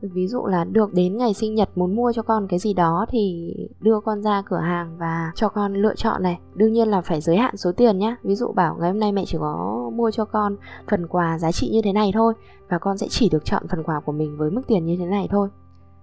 Ví 0.00 0.26
dụ 0.28 0.46
là 0.46 0.64
được 0.64 0.92
đến 0.92 1.16
ngày 1.16 1.34
sinh 1.34 1.54
nhật 1.54 1.68
muốn 1.74 1.96
mua 1.96 2.12
cho 2.12 2.22
con 2.22 2.46
cái 2.48 2.58
gì 2.58 2.74
đó 2.74 3.06
thì 3.08 3.54
đưa 3.80 4.00
con 4.00 4.22
ra 4.22 4.42
cửa 4.46 4.58
hàng 4.58 4.96
và 4.98 5.32
cho 5.34 5.48
con 5.48 5.74
lựa 5.74 5.94
chọn 5.94 6.22
này. 6.22 6.38
Đương 6.54 6.72
nhiên 6.72 6.88
là 6.88 7.00
phải 7.00 7.20
giới 7.20 7.36
hạn 7.36 7.56
số 7.56 7.72
tiền 7.72 7.98
nhé 7.98 8.16
ví 8.22 8.34
dụ 8.34 8.52
bảo 8.52 8.76
ngày 8.80 8.90
hôm 8.90 9.00
nay 9.00 9.12
mẹ 9.12 9.24
chỉ 9.26 9.38
có 9.40 9.90
mua 9.94 10.10
cho 10.10 10.24
con 10.24 10.56
phần 10.90 11.06
quà 11.06 11.38
giá 11.38 11.52
trị 11.52 11.70
như 11.72 11.82
thế 11.82 11.92
này 11.92 12.10
thôi 12.14 12.34
và 12.68 12.78
con 12.78 12.98
sẽ 12.98 13.06
chỉ 13.10 13.28
được 13.28 13.44
chọn 13.44 13.68
phần 13.68 13.82
quà 13.82 14.00
của 14.00 14.12
mình 14.12 14.36
với 14.38 14.50
mức 14.50 14.62
tiền 14.66 14.86
như 14.86 14.96
thế 14.98 15.06
này 15.06 15.28
thôi 15.30 15.48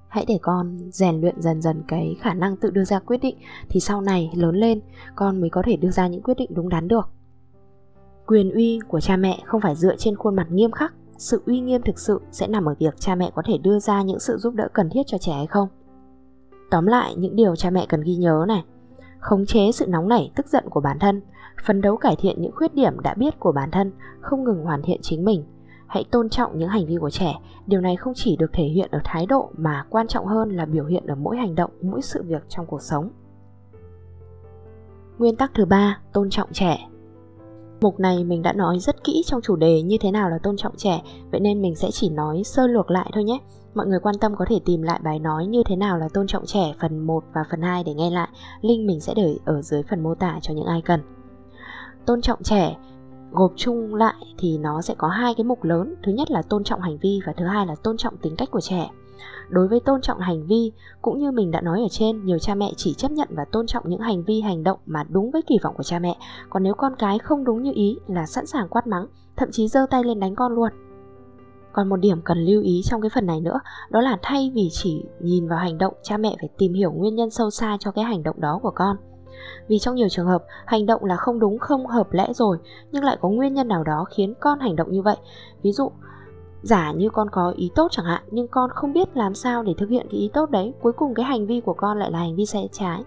hãy 0.09 0.25
để 0.27 0.37
con 0.41 0.77
rèn 0.91 1.21
luyện 1.21 1.41
dần 1.41 1.61
dần 1.61 1.83
cái 1.87 2.15
khả 2.19 2.33
năng 2.33 2.57
tự 2.57 2.69
đưa 2.69 2.83
ra 2.83 2.99
quyết 2.99 3.17
định, 3.17 3.37
thì 3.69 3.79
sau 3.79 4.01
này 4.01 4.31
lớn 4.33 4.55
lên, 4.55 4.81
con 5.15 5.41
mới 5.41 5.49
có 5.49 5.61
thể 5.65 5.75
đưa 5.75 5.91
ra 5.91 6.07
những 6.07 6.21
quyết 6.21 6.37
định 6.37 6.49
đúng 6.53 6.69
đắn 6.69 6.87
được. 6.87 7.09
Quyền 8.27 8.51
uy 8.51 8.79
của 8.87 8.99
cha 8.99 9.17
mẹ 9.17 9.39
không 9.45 9.61
phải 9.61 9.75
dựa 9.75 9.95
trên 9.95 10.15
khuôn 10.15 10.35
mặt 10.35 10.47
nghiêm 10.51 10.71
khắc, 10.71 10.93
sự 11.17 11.41
uy 11.45 11.59
nghiêm 11.59 11.81
thực 11.81 11.99
sự 11.99 12.21
sẽ 12.31 12.47
nằm 12.47 12.65
ở 12.65 12.75
việc 12.79 12.99
cha 12.99 13.15
mẹ 13.15 13.31
có 13.35 13.41
thể 13.45 13.57
đưa 13.57 13.79
ra 13.79 14.01
những 14.01 14.19
sự 14.19 14.37
giúp 14.37 14.53
đỡ 14.53 14.67
cần 14.73 14.89
thiết 14.89 15.03
cho 15.07 15.17
trẻ 15.17 15.31
hay 15.31 15.47
không. 15.47 15.67
Tóm 16.71 16.85
lại, 16.85 17.15
những 17.15 17.35
điều 17.35 17.55
cha 17.55 17.69
mẹ 17.69 17.85
cần 17.89 18.01
ghi 18.01 18.15
nhớ 18.15 18.45
này, 18.47 18.63
khống 19.19 19.45
chế 19.45 19.71
sự 19.71 19.85
nóng 19.87 20.09
nảy, 20.09 20.31
tức 20.35 20.47
giận 20.47 20.63
của 20.69 20.81
bản 20.81 20.99
thân, 20.99 21.21
phấn 21.65 21.81
đấu 21.81 21.97
cải 21.97 22.15
thiện 22.15 22.41
những 22.41 22.51
khuyết 22.55 22.73
điểm 22.75 22.99
đã 22.99 23.13
biết 23.13 23.39
của 23.39 23.51
bản 23.51 23.71
thân, 23.71 23.91
không 24.21 24.43
ngừng 24.43 24.63
hoàn 24.63 24.81
thiện 24.81 24.99
chính 25.01 25.25
mình 25.25 25.43
hãy 25.89 26.03
tôn 26.11 26.29
trọng 26.29 26.57
những 26.57 26.69
hành 26.69 26.85
vi 26.85 26.97
của 27.01 27.09
trẻ 27.09 27.35
điều 27.67 27.81
này 27.81 27.95
không 27.95 28.13
chỉ 28.15 28.35
được 28.35 28.53
thể 28.53 28.63
hiện 28.63 28.89
ở 28.91 28.99
thái 29.03 29.25
độ 29.25 29.49
mà 29.57 29.85
quan 29.89 30.07
trọng 30.07 30.25
hơn 30.25 30.49
là 30.49 30.65
biểu 30.65 30.85
hiện 30.85 31.05
ở 31.07 31.15
mỗi 31.15 31.37
hành 31.37 31.55
động 31.55 31.71
mỗi 31.81 32.01
sự 32.01 32.23
việc 32.23 32.43
trong 32.49 32.65
cuộc 32.65 32.81
sống 32.81 33.09
Nguyên 35.19 35.35
tắc 35.35 35.51
thứ 35.53 35.65
ba, 35.65 35.99
tôn 36.13 36.29
trọng 36.29 36.53
trẻ. 36.53 36.87
Mục 37.81 37.99
này 37.99 38.23
mình 38.23 38.41
đã 38.41 38.53
nói 38.53 38.79
rất 38.79 39.03
kỹ 39.03 39.23
trong 39.25 39.41
chủ 39.41 39.55
đề 39.55 39.81
như 39.81 39.97
thế 40.01 40.11
nào 40.11 40.29
là 40.29 40.37
tôn 40.43 40.57
trọng 40.57 40.75
trẻ, 40.77 41.01
vậy 41.31 41.39
nên 41.39 41.61
mình 41.61 41.75
sẽ 41.75 41.91
chỉ 41.91 42.09
nói 42.09 42.43
sơ 42.45 42.67
lược 42.67 42.91
lại 42.91 43.09
thôi 43.13 43.23
nhé. 43.23 43.39
Mọi 43.73 43.87
người 43.87 43.99
quan 43.99 44.15
tâm 44.21 44.35
có 44.35 44.45
thể 44.49 44.59
tìm 44.65 44.81
lại 44.81 44.99
bài 45.03 45.19
nói 45.19 45.45
như 45.45 45.63
thế 45.65 45.75
nào 45.75 45.97
là 45.97 46.09
tôn 46.13 46.27
trọng 46.27 46.45
trẻ 46.45 46.73
phần 46.81 46.99
1 46.99 47.23
và 47.33 47.41
phần 47.51 47.61
2 47.61 47.83
để 47.83 47.93
nghe 47.93 48.09
lại. 48.09 48.29
Link 48.61 48.87
mình 48.87 48.99
sẽ 48.99 49.13
để 49.15 49.37
ở 49.45 49.61
dưới 49.61 49.83
phần 49.89 50.03
mô 50.03 50.15
tả 50.15 50.39
cho 50.41 50.53
những 50.53 50.65
ai 50.65 50.81
cần. 50.81 51.01
Tôn 52.05 52.21
trọng 52.21 52.43
trẻ 52.43 52.75
gộp 53.31 53.53
chung 53.55 53.95
lại 53.95 54.15
thì 54.37 54.57
nó 54.57 54.81
sẽ 54.81 54.95
có 54.97 55.07
hai 55.07 55.33
cái 55.33 55.43
mục 55.43 55.63
lớn. 55.63 55.95
Thứ 56.03 56.11
nhất 56.11 56.31
là 56.31 56.41
tôn 56.41 56.63
trọng 56.63 56.81
hành 56.81 56.97
vi 56.97 57.19
và 57.25 57.33
thứ 57.37 57.45
hai 57.45 57.65
là 57.65 57.75
tôn 57.83 57.97
trọng 57.97 58.17
tính 58.17 58.35
cách 58.35 58.51
của 58.51 58.61
trẻ. 58.61 58.89
Đối 59.49 59.67
với 59.67 59.79
tôn 59.79 60.01
trọng 60.01 60.19
hành 60.19 60.47
vi, 60.47 60.71
cũng 61.01 61.19
như 61.19 61.31
mình 61.31 61.51
đã 61.51 61.61
nói 61.61 61.81
ở 61.81 61.87
trên, 61.91 62.25
nhiều 62.25 62.39
cha 62.39 62.55
mẹ 62.55 62.71
chỉ 62.77 62.93
chấp 62.93 63.11
nhận 63.11 63.27
và 63.31 63.45
tôn 63.45 63.67
trọng 63.67 63.89
những 63.89 63.99
hành 63.99 64.23
vi, 64.23 64.41
hành 64.41 64.63
động 64.63 64.79
mà 64.85 65.03
đúng 65.09 65.31
với 65.31 65.41
kỳ 65.41 65.57
vọng 65.63 65.75
của 65.77 65.83
cha 65.83 65.99
mẹ. 65.99 66.17
Còn 66.49 66.63
nếu 66.63 66.73
con 66.73 66.95
cái 66.99 67.19
không 67.19 67.43
đúng 67.43 67.63
như 67.63 67.71
ý 67.75 67.97
là 68.07 68.25
sẵn 68.25 68.45
sàng 68.45 68.67
quát 68.69 68.87
mắng, 68.87 69.07
thậm 69.37 69.49
chí 69.51 69.67
giơ 69.67 69.85
tay 69.89 70.03
lên 70.03 70.19
đánh 70.19 70.35
con 70.35 70.53
luôn. 70.53 70.69
Còn 71.73 71.89
một 71.89 71.97
điểm 71.97 72.21
cần 72.23 72.45
lưu 72.45 72.61
ý 72.61 72.81
trong 72.83 73.01
cái 73.01 73.09
phần 73.15 73.25
này 73.25 73.41
nữa, 73.41 73.59
đó 73.89 74.01
là 74.01 74.17
thay 74.21 74.51
vì 74.55 74.69
chỉ 74.71 75.05
nhìn 75.21 75.47
vào 75.47 75.59
hành 75.59 75.77
động, 75.77 75.93
cha 76.03 76.17
mẹ 76.17 76.35
phải 76.39 76.49
tìm 76.57 76.73
hiểu 76.73 76.91
nguyên 76.91 77.15
nhân 77.15 77.29
sâu 77.29 77.49
xa 77.49 77.77
cho 77.79 77.91
cái 77.91 78.03
hành 78.03 78.23
động 78.23 78.41
đó 78.41 78.59
của 78.63 78.71
con 78.75 78.97
vì 79.67 79.79
trong 79.79 79.95
nhiều 79.95 80.09
trường 80.09 80.27
hợp, 80.27 80.43
hành 80.65 80.85
động 80.85 81.05
là 81.05 81.15
không 81.15 81.39
đúng, 81.39 81.59
không 81.59 81.87
hợp 81.87 82.13
lẽ 82.13 82.33
rồi, 82.33 82.57
nhưng 82.91 83.03
lại 83.03 83.17
có 83.21 83.29
nguyên 83.29 83.53
nhân 83.53 83.67
nào 83.67 83.83
đó 83.83 84.05
khiến 84.09 84.33
con 84.39 84.59
hành 84.59 84.75
động 84.75 84.91
như 84.91 85.01
vậy. 85.01 85.17
Ví 85.63 85.71
dụ, 85.71 85.91
giả 86.61 86.91
như 86.91 87.09
con 87.09 87.29
có 87.29 87.53
ý 87.57 87.71
tốt 87.75 87.87
chẳng 87.91 88.05
hạn, 88.05 88.23
nhưng 88.31 88.47
con 88.47 88.69
không 88.69 88.93
biết 88.93 89.17
làm 89.17 89.35
sao 89.35 89.63
để 89.63 89.73
thực 89.77 89.89
hiện 89.89 90.07
cái 90.11 90.19
ý 90.19 90.29
tốt 90.33 90.49
đấy, 90.49 90.73
cuối 90.81 90.93
cùng 90.93 91.13
cái 91.13 91.25
hành 91.25 91.47
vi 91.47 91.61
của 91.61 91.73
con 91.73 91.99
lại 91.99 92.11
là 92.11 92.19
hành 92.19 92.35
vi 92.35 92.45
sai 92.45 92.69
trái. 92.71 93.03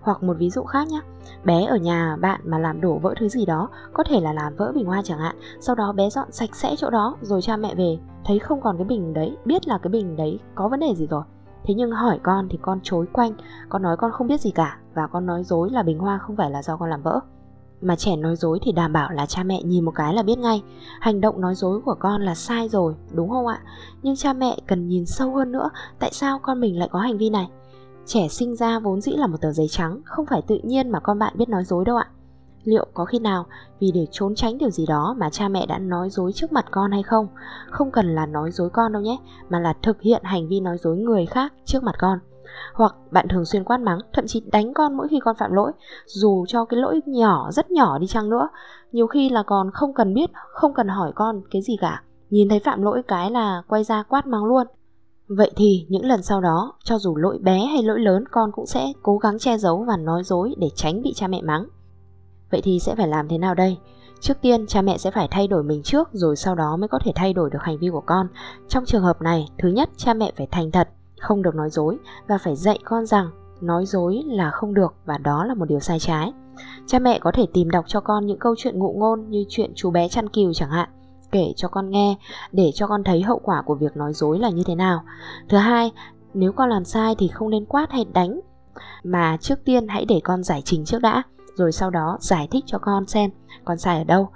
Hoặc 0.00 0.22
một 0.22 0.36
ví 0.38 0.50
dụ 0.50 0.62
khác 0.62 0.88
nhé 0.88 1.00
bé 1.44 1.64
ở 1.64 1.76
nhà 1.76 2.16
bạn 2.20 2.40
mà 2.44 2.58
làm 2.58 2.80
đổ 2.80 2.98
vỡ 2.98 3.14
thứ 3.18 3.28
gì 3.28 3.46
đó, 3.46 3.68
có 3.92 4.04
thể 4.04 4.20
là 4.20 4.32
làm 4.32 4.56
vỡ 4.56 4.72
bình 4.74 4.86
hoa 4.86 5.02
chẳng 5.04 5.18
hạn, 5.18 5.36
sau 5.60 5.74
đó 5.74 5.92
bé 5.92 6.10
dọn 6.10 6.32
sạch 6.32 6.56
sẽ 6.56 6.74
chỗ 6.76 6.90
đó, 6.90 7.16
rồi 7.20 7.42
cha 7.42 7.56
mẹ 7.56 7.74
về, 7.74 7.98
thấy 8.24 8.38
không 8.38 8.60
còn 8.60 8.76
cái 8.76 8.84
bình 8.84 9.14
đấy, 9.14 9.36
biết 9.44 9.68
là 9.68 9.78
cái 9.78 9.90
bình 9.90 10.16
đấy 10.16 10.38
có 10.54 10.68
vấn 10.68 10.80
đề 10.80 10.94
gì 10.94 11.06
rồi 11.06 11.22
thế 11.64 11.74
nhưng 11.74 11.90
hỏi 11.90 12.18
con 12.22 12.48
thì 12.50 12.58
con 12.62 12.80
chối 12.82 13.06
quanh, 13.12 13.32
con 13.68 13.82
nói 13.82 13.96
con 13.96 14.12
không 14.12 14.26
biết 14.26 14.40
gì 14.40 14.50
cả 14.50 14.78
và 14.94 15.06
con 15.06 15.26
nói 15.26 15.44
dối 15.44 15.70
là 15.70 15.82
bình 15.82 15.98
hoa 15.98 16.18
không 16.18 16.36
phải 16.36 16.50
là 16.50 16.62
do 16.62 16.76
con 16.76 16.90
làm 16.90 17.02
vỡ. 17.02 17.20
Mà 17.82 17.96
trẻ 17.96 18.16
nói 18.16 18.36
dối 18.36 18.58
thì 18.62 18.72
đảm 18.72 18.92
bảo 18.92 19.10
là 19.10 19.26
cha 19.26 19.42
mẹ 19.42 19.62
nhìn 19.62 19.84
một 19.84 19.92
cái 19.94 20.14
là 20.14 20.22
biết 20.22 20.38
ngay. 20.38 20.62
Hành 21.00 21.20
động 21.20 21.40
nói 21.40 21.54
dối 21.54 21.80
của 21.80 21.94
con 21.98 22.22
là 22.22 22.34
sai 22.34 22.68
rồi, 22.68 22.94
đúng 23.12 23.30
không 23.30 23.46
ạ? 23.46 23.60
Nhưng 24.02 24.16
cha 24.16 24.32
mẹ 24.32 24.58
cần 24.66 24.88
nhìn 24.88 25.06
sâu 25.06 25.34
hơn 25.34 25.52
nữa, 25.52 25.70
tại 25.98 26.10
sao 26.12 26.38
con 26.42 26.60
mình 26.60 26.78
lại 26.78 26.88
có 26.92 26.98
hành 26.98 27.18
vi 27.18 27.30
này? 27.30 27.48
Trẻ 28.06 28.28
sinh 28.28 28.56
ra 28.56 28.78
vốn 28.78 29.00
dĩ 29.00 29.12
là 29.12 29.26
một 29.26 29.40
tờ 29.40 29.52
giấy 29.52 29.68
trắng, 29.68 30.00
không 30.04 30.26
phải 30.26 30.42
tự 30.42 30.58
nhiên 30.62 30.90
mà 30.90 31.00
con 31.00 31.18
bạn 31.18 31.32
biết 31.36 31.48
nói 31.48 31.64
dối 31.64 31.84
đâu 31.84 31.96
ạ 31.96 32.08
liệu 32.64 32.86
có 32.94 33.04
khi 33.04 33.18
nào 33.18 33.46
vì 33.80 33.90
để 33.94 34.06
trốn 34.10 34.34
tránh 34.34 34.58
điều 34.58 34.70
gì 34.70 34.86
đó 34.86 35.14
mà 35.18 35.30
cha 35.30 35.48
mẹ 35.48 35.66
đã 35.66 35.78
nói 35.78 36.10
dối 36.10 36.32
trước 36.32 36.52
mặt 36.52 36.64
con 36.70 36.90
hay 36.90 37.02
không? 37.02 37.26
Không 37.70 37.90
cần 37.90 38.14
là 38.14 38.26
nói 38.26 38.50
dối 38.50 38.70
con 38.70 38.92
đâu 38.92 39.02
nhé, 39.02 39.18
mà 39.48 39.60
là 39.60 39.74
thực 39.82 40.00
hiện 40.00 40.22
hành 40.24 40.48
vi 40.48 40.60
nói 40.60 40.78
dối 40.78 40.96
người 40.96 41.26
khác 41.26 41.52
trước 41.64 41.82
mặt 41.82 41.94
con. 41.98 42.18
Hoặc 42.74 42.94
bạn 43.10 43.28
thường 43.28 43.44
xuyên 43.44 43.64
quát 43.64 43.80
mắng, 43.80 43.98
thậm 44.12 44.26
chí 44.26 44.42
đánh 44.52 44.74
con 44.74 44.96
mỗi 44.96 45.08
khi 45.08 45.20
con 45.20 45.36
phạm 45.38 45.52
lỗi, 45.52 45.72
dù 46.06 46.44
cho 46.48 46.64
cái 46.64 46.80
lỗi 46.80 47.00
nhỏ, 47.06 47.50
rất 47.52 47.70
nhỏ 47.70 47.98
đi 47.98 48.06
chăng 48.06 48.30
nữa. 48.30 48.48
Nhiều 48.92 49.06
khi 49.06 49.28
là 49.28 49.42
còn 49.42 49.70
không 49.70 49.94
cần 49.94 50.14
biết, 50.14 50.30
không 50.34 50.74
cần 50.74 50.88
hỏi 50.88 51.12
con 51.14 51.42
cái 51.50 51.62
gì 51.62 51.76
cả. 51.80 52.02
Nhìn 52.30 52.48
thấy 52.48 52.60
phạm 52.60 52.82
lỗi 52.82 53.02
cái 53.08 53.30
là 53.30 53.62
quay 53.68 53.84
ra 53.84 54.02
quát 54.02 54.26
mắng 54.26 54.44
luôn. 54.44 54.66
Vậy 55.28 55.50
thì 55.56 55.86
những 55.88 56.04
lần 56.04 56.22
sau 56.22 56.40
đó, 56.40 56.72
cho 56.84 56.98
dù 56.98 57.16
lỗi 57.16 57.38
bé 57.38 57.58
hay 57.58 57.82
lỗi 57.82 58.00
lớn, 58.00 58.24
con 58.30 58.52
cũng 58.52 58.66
sẽ 58.66 58.92
cố 59.02 59.18
gắng 59.18 59.38
che 59.38 59.58
giấu 59.58 59.84
và 59.88 59.96
nói 59.96 60.22
dối 60.24 60.54
để 60.58 60.68
tránh 60.74 61.02
bị 61.02 61.12
cha 61.14 61.28
mẹ 61.28 61.42
mắng 61.42 61.66
vậy 62.50 62.60
thì 62.64 62.78
sẽ 62.78 62.94
phải 62.94 63.08
làm 63.08 63.28
thế 63.28 63.38
nào 63.38 63.54
đây? 63.54 63.78
Trước 64.20 64.40
tiên, 64.40 64.66
cha 64.66 64.82
mẹ 64.82 64.98
sẽ 64.98 65.10
phải 65.10 65.28
thay 65.30 65.48
đổi 65.48 65.62
mình 65.62 65.82
trước, 65.82 66.08
rồi 66.12 66.36
sau 66.36 66.54
đó 66.54 66.76
mới 66.76 66.88
có 66.88 66.98
thể 67.04 67.12
thay 67.14 67.32
đổi 67.32 67.50
được 67.50 67.62
hành 67.62 67.78
vi 67.78 67.88
của 67.88 68.02
con. 68.06 68.28
Trong 68.68 68.84
trường 68.84 69.02
hợp 69.02 69.22
này, 69.22 69.48
thứ 69.58 69.68
nhất, 69.68 69.90
cha 69.96 70.14
mẹ 70.14 70.32
phải 70.36 70.46
thành 70.50 70.70
thật, 70.70 70.88
không 71.20 71.42
được 71.42 71.54
nói 71.54 71.70
dối 71.70 71.98
và 72.28 72.38
phải 72.38 72.56
dạy 72.56 72.78
con 72.84 73.06
rằng 73.06 73.30
nói 73.60 73.86
dối 73.86 74.22
là 74.26 74.50
không 74.50 74.74
được 74.74 74.94
và 75.04 75.18
đó 75.18 75.44
là 75.44 75.54
một 75.54 75.64
điều 75.68 75.80
sai 75.80 75.98
trái. 75.98 76.32
Cha 76.86 76.98
mẹ 76.98 77.18
có 77.18 77.32
thể 77.32 77.46
tìm 77.52 77.70
đọc 77.70 77.84
cho 77.88 78.00
con 78.00 78.26
những 78.26 78.38
câu 78.38 78.54
chuyện 78.58 78.78
ngụ 78.78 78.94
ngôn 78.98 79.30
như 79.30 79.44
chuyện 79.48 79.72
chú 79.74 79.90
bé 79.90 80.08
chăn 80.08 80.28
cừu 80.28 80.52
chẳng 80.52 80.70
hạn, 80.70 80.88
kể 81.32 81.52
cho 81.56 81.68
con 81.68 81.90
nghe, 81.90 82.16
để 82.52 82.70
cho 82.74 82.86
con 82.86 83.04
thấy 83.04 83.22
hậu 83.22 83.38
quả 83.38 83.62
của 83.62 83.74
việc 83.74 83.96
nói 83.96 84.12
dối 84.12 84.38
là 84.38 84.50
như 84.50 84.62
thế 84.66 84.74
nào. 84.74 85.02
Thứ 85.48 85.56
hai, 85.56 85.92
nếu 86.34 86.52
con 86.52 86.68
làm 86.68 86.84
sai 86.84 87.14
thì 87.18 87.28
không 87.28 87.50
nên 87.50 87.64
quát 87.64 87.90
hay 87.90 88.04
đánh, 88.12 88.40
mà 89.04 89.36
trước 89.40 89.64
tiên 89.64 89.88
hãy 89.88 90.04
để 90.04 90.20
con 90.24 90.42
giải 90.42 90.62
trình 90.64 90.84
trước 90.84 91.02
đã 91.02 91.22
rồi 91.54 91.72
sau 91.72 91.90
đó 91.90 92.16
giải 92.20 92.48
thích 92.50 92.64
cho 92.66 92.78
con 92.78 93.06
xem, 93.06 93.30
con 93.64 93.78
sai 93.78 93.98
ở 93.98 94.04
đâu, 94.04 94.28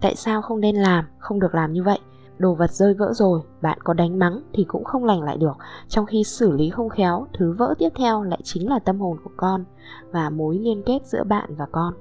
tại 0.00 0.16
sao 0.16 0.42
không 0.42 0.60
nên 0.60 0.76
làm, 0.76 1.04
không 1.18 1.40
được 1.40 1.54
làm 1.54 1.72
như 1.72 1.82
vậy. 1.82 1.98
Đồ 2.38 2.54
vật 2.54 2.72
rơi 2.72 2.94
vỡ 2.94 3.12
rồi, 3.14 3.40
bạn 3.62 3.78
có 3.84 3.94
đánh 3.94 4.18
mắng 4.18 4.42
thì 4.52 4.64
cũng 4.64 4.84
không 4.84 5.04
lành 5.04 5.22
lại 5.22 5.36
được, 5.36 5.56
trong 5.88 6.06
khi 6.06 6.24
xử 6.24 6.52
lý 6.52 6.70
không 6.70 6.88
khéo, 6.88 7.26
thứ 7.38 7.54
vỡ 7.58 7.74
tiếp 7.78 7.88
theo 7.96 8.22
lại 8.22 8.40
chính 8.44 8.68
là 8.68 8.78
tâm 8.78 9.00
hồn 9.00 9.18
của 9.24 9.30
con 9.36 9.64
và 10.10 10.30
mối 10.30 10.58
liên 10.58 10.82
kết 10.86 11.06
giữa 11.06 11.24
bạn 11.24 11.54
và 11.56 11.66
con. 11.72 11.94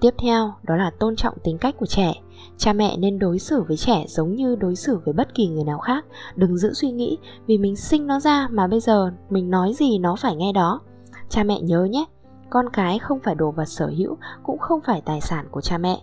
Tiếp 0.00 0.14
theo, 0.18 0.52
đó 0.62 0.76
là 0.76 0.90
tôn 0.98 1.16
trọng 1.16 1.34
tính 1.44 1.58
cách 1.58 1.74
của 1.78 1.86
trẻ. 1.86 2.14
Cha 2.56 2.72
mẹ 2.72 2.96
nên 2.96 3.18
đối 3.18 3.38
xử 3.38 3.62
với 3.62 3.76
trẻ 3.76 4.04
giống 4.08 4.34
như 4.34 4.56
đối 4.56 4.76
xử 4.76 5.00
với 5.04 5.14
bất 5.14 5.34
kỳ 5.34 5.48
người 5.48 5.64
nào 5.64 5.78
khác. 5.78 6.04
Đừng 6.36 6.56
giữ 6.56 6.72
suy 6.72 6.90
nghĩ 6.90 7.18
vì 7.46 7.58
mình 7.58 7.76
sinh 7.76 8.06
nó 8.06 8.20
ra 8.20 8.48
mà 8.50 8.66
bây 8.66 8.80
giờ 8.80 9.10
mình 9.30 9.50
nói 9.50 9.72
gì 9.74 9.98
nó 9.98 10.16
phải 10.16 10.36
nghe 10.36 10.52
đó. 10.52 10.80
Cha 11.28 11.44
mẹ 11.44 11.60
nhớ 11.60 11.84
nhé 11.84 12.04
con 12.50 12.66
cái 12.72 12.98
không 12.98 13.20
phải 13.20 13.34
đồ 13.34 13.50
vật 13.50 13.64
sở 13.64 13.86
hữu, 13.86 14.16
cũng 14.42 14.58
không 14.58 14.80
phải 14.86 15.02
tài 15.04 15.20
sản 15.20 15.46
của 15.50 15.60
cha 15.60 15.78
mẹ. 15.78 16.02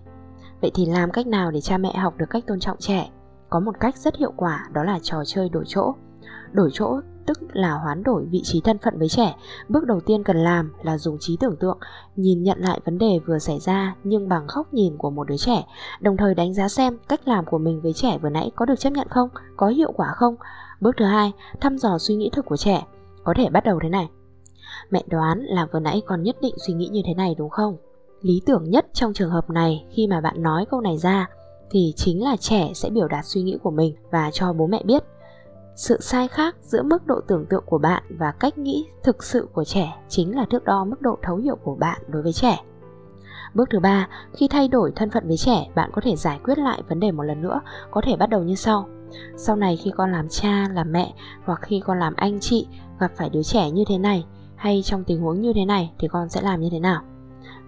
Vậy 0.61 0.71
thì 0.73 0.85
làm 0.85 1.11
cách 1.11 1.27
nào 1.27 1.51
để 1.51 1.61
cha 1.61 1.77
mẹ 1.77 1.93
học 1.97 2.13
được 2.17 2.29
cách 2.29 2.43
tôn 2.47 2.59
trọng 2.59 2.77
trẻ? 2.79 3.09
Có 3.49 3.59
một 3.59 3.79
cách 3.79 3.97
rất 3.97 4.17
hiệu 4.17 4.33
quả, 4.35 4.67
đó 4.73 4.83
là 4.83 4.99
trò 5.01 5.23
chơi 5.25 5.49
đổi 5.49 5.63
chỗ. 5.67 5.95
Đổi 6.51 6.69
chỗ 6.73 6.99
tức 7.25 7.39
là 7.53 7.71
hoán 7.71 8.03
đổi 8.03 8.25
vị 8.25 8.41
trí 8.43 8.61
thân 8.61 8.77
phận 8.77 8.99
với 8.99 9.09
trẻ. 9.09 9.35
Bước 9.69 9.85
đầu 9.85 9.99
tiên 9.99 10.23
cần 10.23 10.37
làm 10.37 10.73
là 10.81 10.97
dùng 10.97 11.17
trí 11.19 11.37
tưởng 11.39 11.55
tượng, 11.59 11.77
nhìn 12.15 12.43
nhận 12.43 12.59
lại 12.59 12.79
vấn 12.85 12.97
đề 12.97 13.19
vừa 13.25 13.39
xảy 13.39 13.59
ra 13.59 13.95
nhưng 14.03 14.29
bằng 14.29 14.47
góc 14.55 14.73
nhìn 14.73 14.97
của 14.97 15.09
một 15.09 15.27
đứa 15.27 15.37
trẻ, 15.37 15.65
đồng 15.99 16.17
thời 16.17 16.35
đánh 16.35 16.53
giá 16.53 16.67
xem 16.67 16.97
cách 17.07 17.27
làm 17.27 17.45
của 17.45 17.57
mình 17.57 17.81
với 17.81 17.93
trẻ 17.93 18.17
vừa 18.21 18.29
nãy 18.29 18.51
có 18.55 18.65
được 18.65 18.79
chấp 18.79 18.89
nhận 18.89 19.07
không, 19.09 19.29
có 19.57 19.67
hiệu 19.67 19.91
quả 19.91 20.07
không. 20.15 20.35
Bước 20.81 20.95
thứ 20.97 21.05
hai, 21.05 21.33
thăm 21.61 21.77
dò 21.77 21.97
suy 21.97 22.15
nghĩ 22.15 22.29
thực 22.33 22.45
của 22.45 22.57
trẻ. 22.57 22.85
Có 23.23 23.33
thể 23.37 23.49
bắt 23.49 23.63
đầu 23.63 23.79
thế 23.83 23.89
này 23.89 24.09
mẹ 24.91 25.03
đoán 25.07 25.39
là 25.39 25.67
vừa 25.73 25.79
nãy 25.79 26.01
con 26.05 26.23
nhất 26.23 26.35
định 26.41 26.55
suy 26.67 26.73
nghĩ 26.73 26.87
như 26.87 27.01
thế 27.05 27.13
này 27.13 27.35
đúng 27.37 27.49
không? 27.49 27.77
Lý 28.21 28.41
tưởng 28.45 28.69
nhất 28.69 28.85
trong 28.93 29.13
trường 29.13 29.29
hợp 29.29 29.49
này 29.49 29.85
khi 29.91 30.07
mà 30.07 30.21
bạn 30.21 30.43
nói 30.43 30.65
câu 30.71 30.81
này 30.81 30.97
ra 30.97 31.29
thì 31.69 31.93
chính 31.95 32.23
là 32.23 32.35
trẻ 32.37 32.71
sẽ 32.75 32.89
biểu 32.89 33.07
đạt 33.07 33.25
suy 33.25 33.41
nghĩ 33.41 33.57
của 33.63 33.71
mình 33.71 33.95
và 34.11 34.29
cho 34.33 34.53
bố 34.53 34.67
mẹ 34.67 34.83
biết. 34.85 35.03
Sự 35.75 36.01
sai 36.01 36.27
khác 36.27 36.55
giữa 36.61 36.83
mức 36.83 37.07
độ 37.07 37.21
tưởng 37.27 37.45
tượng 37.45 37.63
của 37.65 37.77
bạn 37.77 38.03
và 38.09 38.31
cách 38.31 38.57
nghĩ 38.57 38.85
thực 39.03 39.23
sự 39.23 39.47
của 39.53 39.63
trẻ 39.63 39.97
chính 40.09 40.35
là 40.35 40.45
thước 40.49 40.63
đo 40.63 40.85
mức 40.85 41.01
độ 41.01 41.17
thấu 41.21 41.35
hiểu 41.35 41.55
của 41.55 41.75
bạn 41.75 42.01
đối 42.07 42.21
với 42.21 42.33
trẻ. 42.33 42.59
Bước 43.53 43.69
thứ 43.69 43.79
ba, 43.79 44.07
khi 44.33 44.47
thay 44.47 44.67
đổi 44.67 44.91
thân 44.95 45.09
phận 45.09 45.27
với 45.27 45.37
trẻ, 45.37 45.69
bạn 45.75 45.89
có 45.93 46.01
thể 46.01 46.15
giải 46.15 46.39
quyết 46.43 46.57
lại 46.57 46.81
vấn 46.89 46.99
đề 46.99 47.11
một 47.11 47.23
lần 47.23 47.41
nữa, 47.41 47.61
có 47.91 48.01
thể 48.05 48.15
bắt 48.15 48.29
đầu 48.29 48.43
như 48.43 48.55
sau. 48.55 48.87
Sau 49.37 49.55
này 49.55 49.77
khi 49.77 49.91
con 49.97 50.11
làm 50.11 50.29
cha, 50.29 50.67
làm 50.73 50.91
mẹ 50.91 51.13
hoặc 51.45 51.59
khi 51.61 51.81
con 51.85 51.99
làm 51.99 52.13
anh 52.15 52.39
chị 52.39 52.67
gặp 52.99 53.11
phải 53.15 53.29
đứa 53.29 53.43
trẻ 53.43 53.71
như 53.71 53.83
thế 53.87 53.97
này 53.97 54.25
hay 54.63 54.81
trong 54.85 55.03
tình 55.03 55.21
huống 55.21 55.41
như 55.41 55.53
thế 55.55 55.65
này 55.65 55.91
thì 55.99 56.07
con 56.07 56.29
sẽ 56.29 56.41
làm 56.41 56.61
như 56.61 56.69
thế 56.71 56.79
nào? 56.79 57.01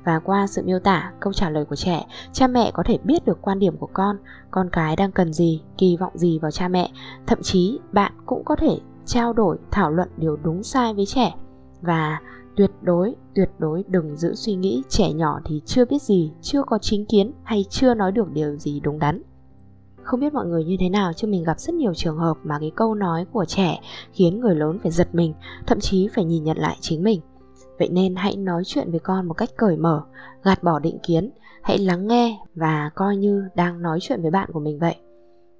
và 0.06 0.20
qua 0.20 0.48
sự 0.48 0.64
miêu 0.66 0.80
tả, 0.80 1.12
câu 1.20 1.34
trả 1.34 1.50
lời 1.50 1.66
của 1.66 1.76
trẻ, 1.76 2.06
cha 2.34 2.48
mẹ 2.48 2.72
có 2.74 2.84
thể 2.84 2.98
biết 3.04 3.26
được 3.26 3.42
quan 3.42 3.60
điểm 3.60 3.78
của 3.78 3.90
con 3.94 4.18
con 4.52 4.70
cái 4.72 4.96
đang 4.96 5.12
cần 5.12 5.34
gì, 5.34 5.62
kỳ 5.78 5.98
vọng 5.98 6.18
gì 6.18 6.40
vào 6.40 6.52
cha 6.52 6.68
mẹ. 6.68 6.92
Thậm 7.28 7.40
chí, 7.42 7.80
bạn 7.92 8.12
cũng 8.26 8.44
có 8.46 8.56
thể 8.56 8.80
trao 9.06 9.34
đổi, 9.34 9.58
thảo 9.72 9.92
luận 9.92 10.10
điều 10.18 10.38
đúng 10.44 10.64
sai 10.64 10.94
với 10.94 11.06
trẻ. 11.06 11.34
Và 11.82 12.20
tuyệt 12.56 12.72
đối 12.82 13.16
tuyệt 13.36 13.50
đối 13.60 13.84
đừng 13.88 14.18
giữ 14.18 14.36
suy 14.36 14.56
nghĩ 14.56 14.84
trẻ 14.90 15.14
nhỏ 15.14 15.40
thì 15.46 15.62
chưa 15.66 15.86
biết 15.86 16.02
gì, 16.02 16.32
chưa 16.42 16.64
có 16.64 16.78
chính 16.78 17.06
kiến 17.06 17.32
hay 17.44 17.66
chưa 17.70 17.94
nói 17.94 18.12
được 18.12 18.32
điều 18.32 18.56
gì 18.56 18.80
đúng 18.80 19.00
đắn 19.00 19.22
không 20.06 20.20
biết 20.20 20.34
mọi 20.34 20.46
người 20.46 20.64
như 20.64 20.78
thế 20.80 20.90
nào 20.90 21.14
chứ 21.14 21.28
mình 21.28 21.44
gặp 21.44 21.60
rất 21.60 21.76
nhiều 21.76 21.94
trường 21.94 22.18
hợp 22.18 22.38
mà 22.44 22.60
cái 22.60 22.72
câu 22.76 22.96
nói 22.96 23.26
của 23.32 23.46
trẻ 23.46 23.80
khiến 24.14 24.40
người 24.40 24.56
lớn 24.56 24.80
phải 24.84 24.92
giật 24.92 25.16
mình 25.16 25.34
thậm 25.68 25.80
chí 25.80 26.10
phải 26.16 26.26
nhìn 26.26 26.44
nhận 26.44 26.58
lại 26.58 26.78
chính 26.82 27.04
mình 27.04 27.22
Vậy 27.80 27.90
nên 27.90 28.16
hãy 28.16 28.36
nói 28.36 28.64
chuyện 28.66 28.92
với 28.92 29.00
con 29.00 29.28
một 29.28 29.34
cách 29.34 29.50
cởi 29.58 29.78
mở, 29.78 30.04
gạt 30.44 30.64
bỏ 30.64 30.80
định 30.80 31.00
kiến, 31.04 31.32
hãy 31.62 31.78
lắng 31.78 32.08
nghe 32.08 32.40
và 32.56 32.90
coi 32.96 33.18
như 33.18 33.44
đang 33.56 33.82
nói 33.82 34.00
chuyện 34.02 34.22
với 34.22 34.32
bạn 34.32 34.50
của 34.54 34.60
mình 34.60 34.80
vậy. 34.80 34.96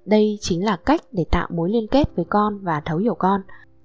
Đây 0.04 0.38
chính 0.40 0.64
là 0.64 0.76
cách 0.76 1.00
để 1.12 1.24
tạo 1.30 1.48
mối 1.50 1.70
liên 1.70 1.86
kết 1.90 2.16
với 2.16 2.24
con 2.24 2.58
và 2.58 2.80
thấu 2.80 2.98
hiểu 2.98 3.14
con. 3.14 3.40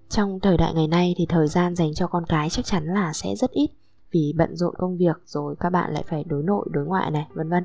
Trong 0.10 0.39
thời 0.39 0.58
đại 0.58 0.74
ngày 0.74 0.88
nay 0.88 1.15
thì 1.17 1.26
thời 1.26 1.47
gian 1.47 1.76
dành 1.76 1.93
cho 1.93 2.08
con 2.08 2.26
cái 2.26 2.50
chắc 2.50 2.65
chắn 2.65 2.86
là 2.86 3.13
sẽ 3.13 3.36
rất 3.36 3.52
ít 3.52 3.67
vì 4.12 4.34
bận 4.38 4.56
rộn 4.56 4.74
công 4.78 4.97
việc 4.97 5.21
rồi 5.26 5.56
các 5.60 5.69
bạn 5.69 5.93
lại 5.93 6.04
phải 6.10 6.24
đối 6.24 6.43
nội 6.43 6.65
đối 6.71 6.86
ngoại 6.86 7.12
này 7.12 7.28
vân 7.34 7.50
vân. 7.50 7.63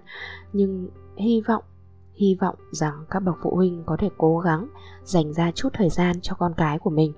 Nhưng 0.53 0.89
hy 1.17 1.41
vọng 1.41 1.63
hy 2.17 2.37
vọng 2.41 2.55
rằng 2.71 3.05
các 3.11 3.21
bậc 3.21 3.35
phụ 3.43 3.57
huynh 3.57 3.83
có 3.87 3.97
thể 4.01 4.09
cố 4.19 4.39
gắng 4.39 4.69
dành 5.05 5.33
ra 5.33 5.51
chút 5.55 5.69
thời 5.73 5.91
gian 5.91 6.21
cho 6.21 6.35
con 6.35 6.53
cái 6.57 6.79
của 6.79 6.91
mình. 6.91 7.13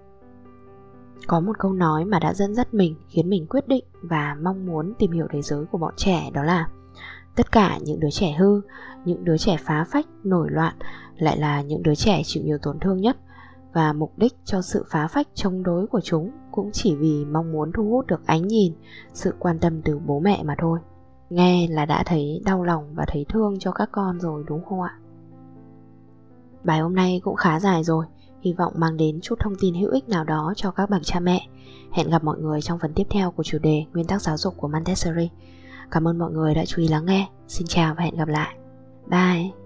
Có 1.27 1.41
một 1.41 1.59
câu 1.59 1.73
nói 1.73 2.05
mà 2.05 2.19
đã 2.19 2.35
dẫn 2.35 2.55
dắt 2.55 2.75
mình, 2.75 2.95
khiến 3.09 3.29
mình 3.29 3.47
quyết 3.47 3.69
định 3.69 3.85
và 4.03 4.37
mong 4.43 4.67
muốn 4.67 4.95
tìm 4.99 5.11
hiểu 5.11 5.27
thế 5.31 5.43
giới 5.43 5.65
của 5.65 5.79
bọn 5.79 5.95
trẻ, 5.97 6.31
đó 6.33 6.43
là 6.43 6.69
tất 7.37 7.53
cả 7.53 7.79
những 7.83 8.01
đứa 8.01 8.11
trẻ 8.11 8.33
hư, 8.33 8.61
những 9.05 9.25
đứa 9.25 9.37
trẻ 9.37 9.57
phá 9.61 9.85
phách, 9.91 10.07
nổi 10.25 10.49
loạn 10.51 10.75
lại 11.19 11.39
là 11.39 11.63
những 11.63 11.83
đứa 11.83 11.95
trẻ 11.95 12.23
chịu 12.25 12.43
nhiều 12.43 12.59
tổn 12.63 12.79
thương 12.81 13.01
nhất. 13.01 13.17
Và 13.73 13.93
mục 13.93 14.13
đích 14.17 14.33
cho 14.45 14.63
sự 14.63 14.85
phá 14.91 15.07
phách 15.07 15.27
chống 15.35 15.63
đối 15.63 15.87
của 15.87 16.01
chúng 16.01 16.31
cũng 16.53 16.71
chỉ 16.73 16.97
vì 16.97 17.25
mong 17.25 17.53
muốn 17.53 17.73
thu 17.73 17.91
hút 17.91 18.07
được 18.07 18.27
ánh 18.27 18.47
nhìn, 18.47 18.73
sự 19.13 19.35
quan 19.39 19.59
tâm 19.59 19.83
từ 19.83 19.99
bố 20.07 20.21
mẹ 20.21 20.43
mà 20.45 20.55
thôi 20.59 20.79
nghe 21.31 21.69
là 21.71 21.87
đã 21.87 22.03
thấy 22.07 22.43
đau 22.45 22.65
lòng 22.65 22.95
và 22.95 23.05
thấy 23.09 23.27
thương 23.29 23.59
cho 23.59 23.73
các 23.73 23.89
con 23.93 24.21
rồi 24.21 24.45
đúng 24.47 24.65
không 24.65 24.81
ạ? 24.83 24.99
Bài 26.65 26.81
hôm 26.81 26.95
nay 26.95 27.21
cũng 27.25 27.37
khá 27.37 27.61
dài 27.61 27.85
rồi, 27.85 28.07
hy 28.41 28.53
vọng 28.53 28.73
mang 28.77 28.97
đến 28.97 29.21
chút 29.23 29.35
thông 29.41 29.55
tin 29.61 29.75
hữu 29.75 29.91
ích 29.91 30.09
nào 30.09 30.25
đó 30.25 30.53
cho 30.57 30.71
các 30.71 30.91
bậc 30.91 31.01
cha 31.05 31.21
mẹ. 31.21 31.47
Hẹn 31.93 32.11
gặp 32.11 32.25
mọi 32.25 32.39
người 32.39 32.61
trong 32.63 32.79
phần 32.79 32.93
tiếp 32.95 33.07
theo 33.11 33.31
của 33.31 33.43
chủ 33.43 33.59
đề 33.59 33.85
nguyên 33.93 34.07
tắc 34.07 34.23
giáo 34.23 34.37
dục 34.37 34.55
của 34.57 34.69
montessori. 34.69 35.31
Cảm 35.91 36.09
ơn 36.09 36.19
mọi 36.19 36.33
người 36.33 36.55
đã 36.55 36.65
chú 36.65 36.83
ý 36.83 36.89
lắng 36.89 37.07
nghe. 37.07 37.29
Xin 37.49 37.67
chào 37.67 37.95
và 37.95 38.03
hẹn 38.05 38.17
gặp 38.17 38.29
lại. 38.29 38.57
Bye! 39.07 39.58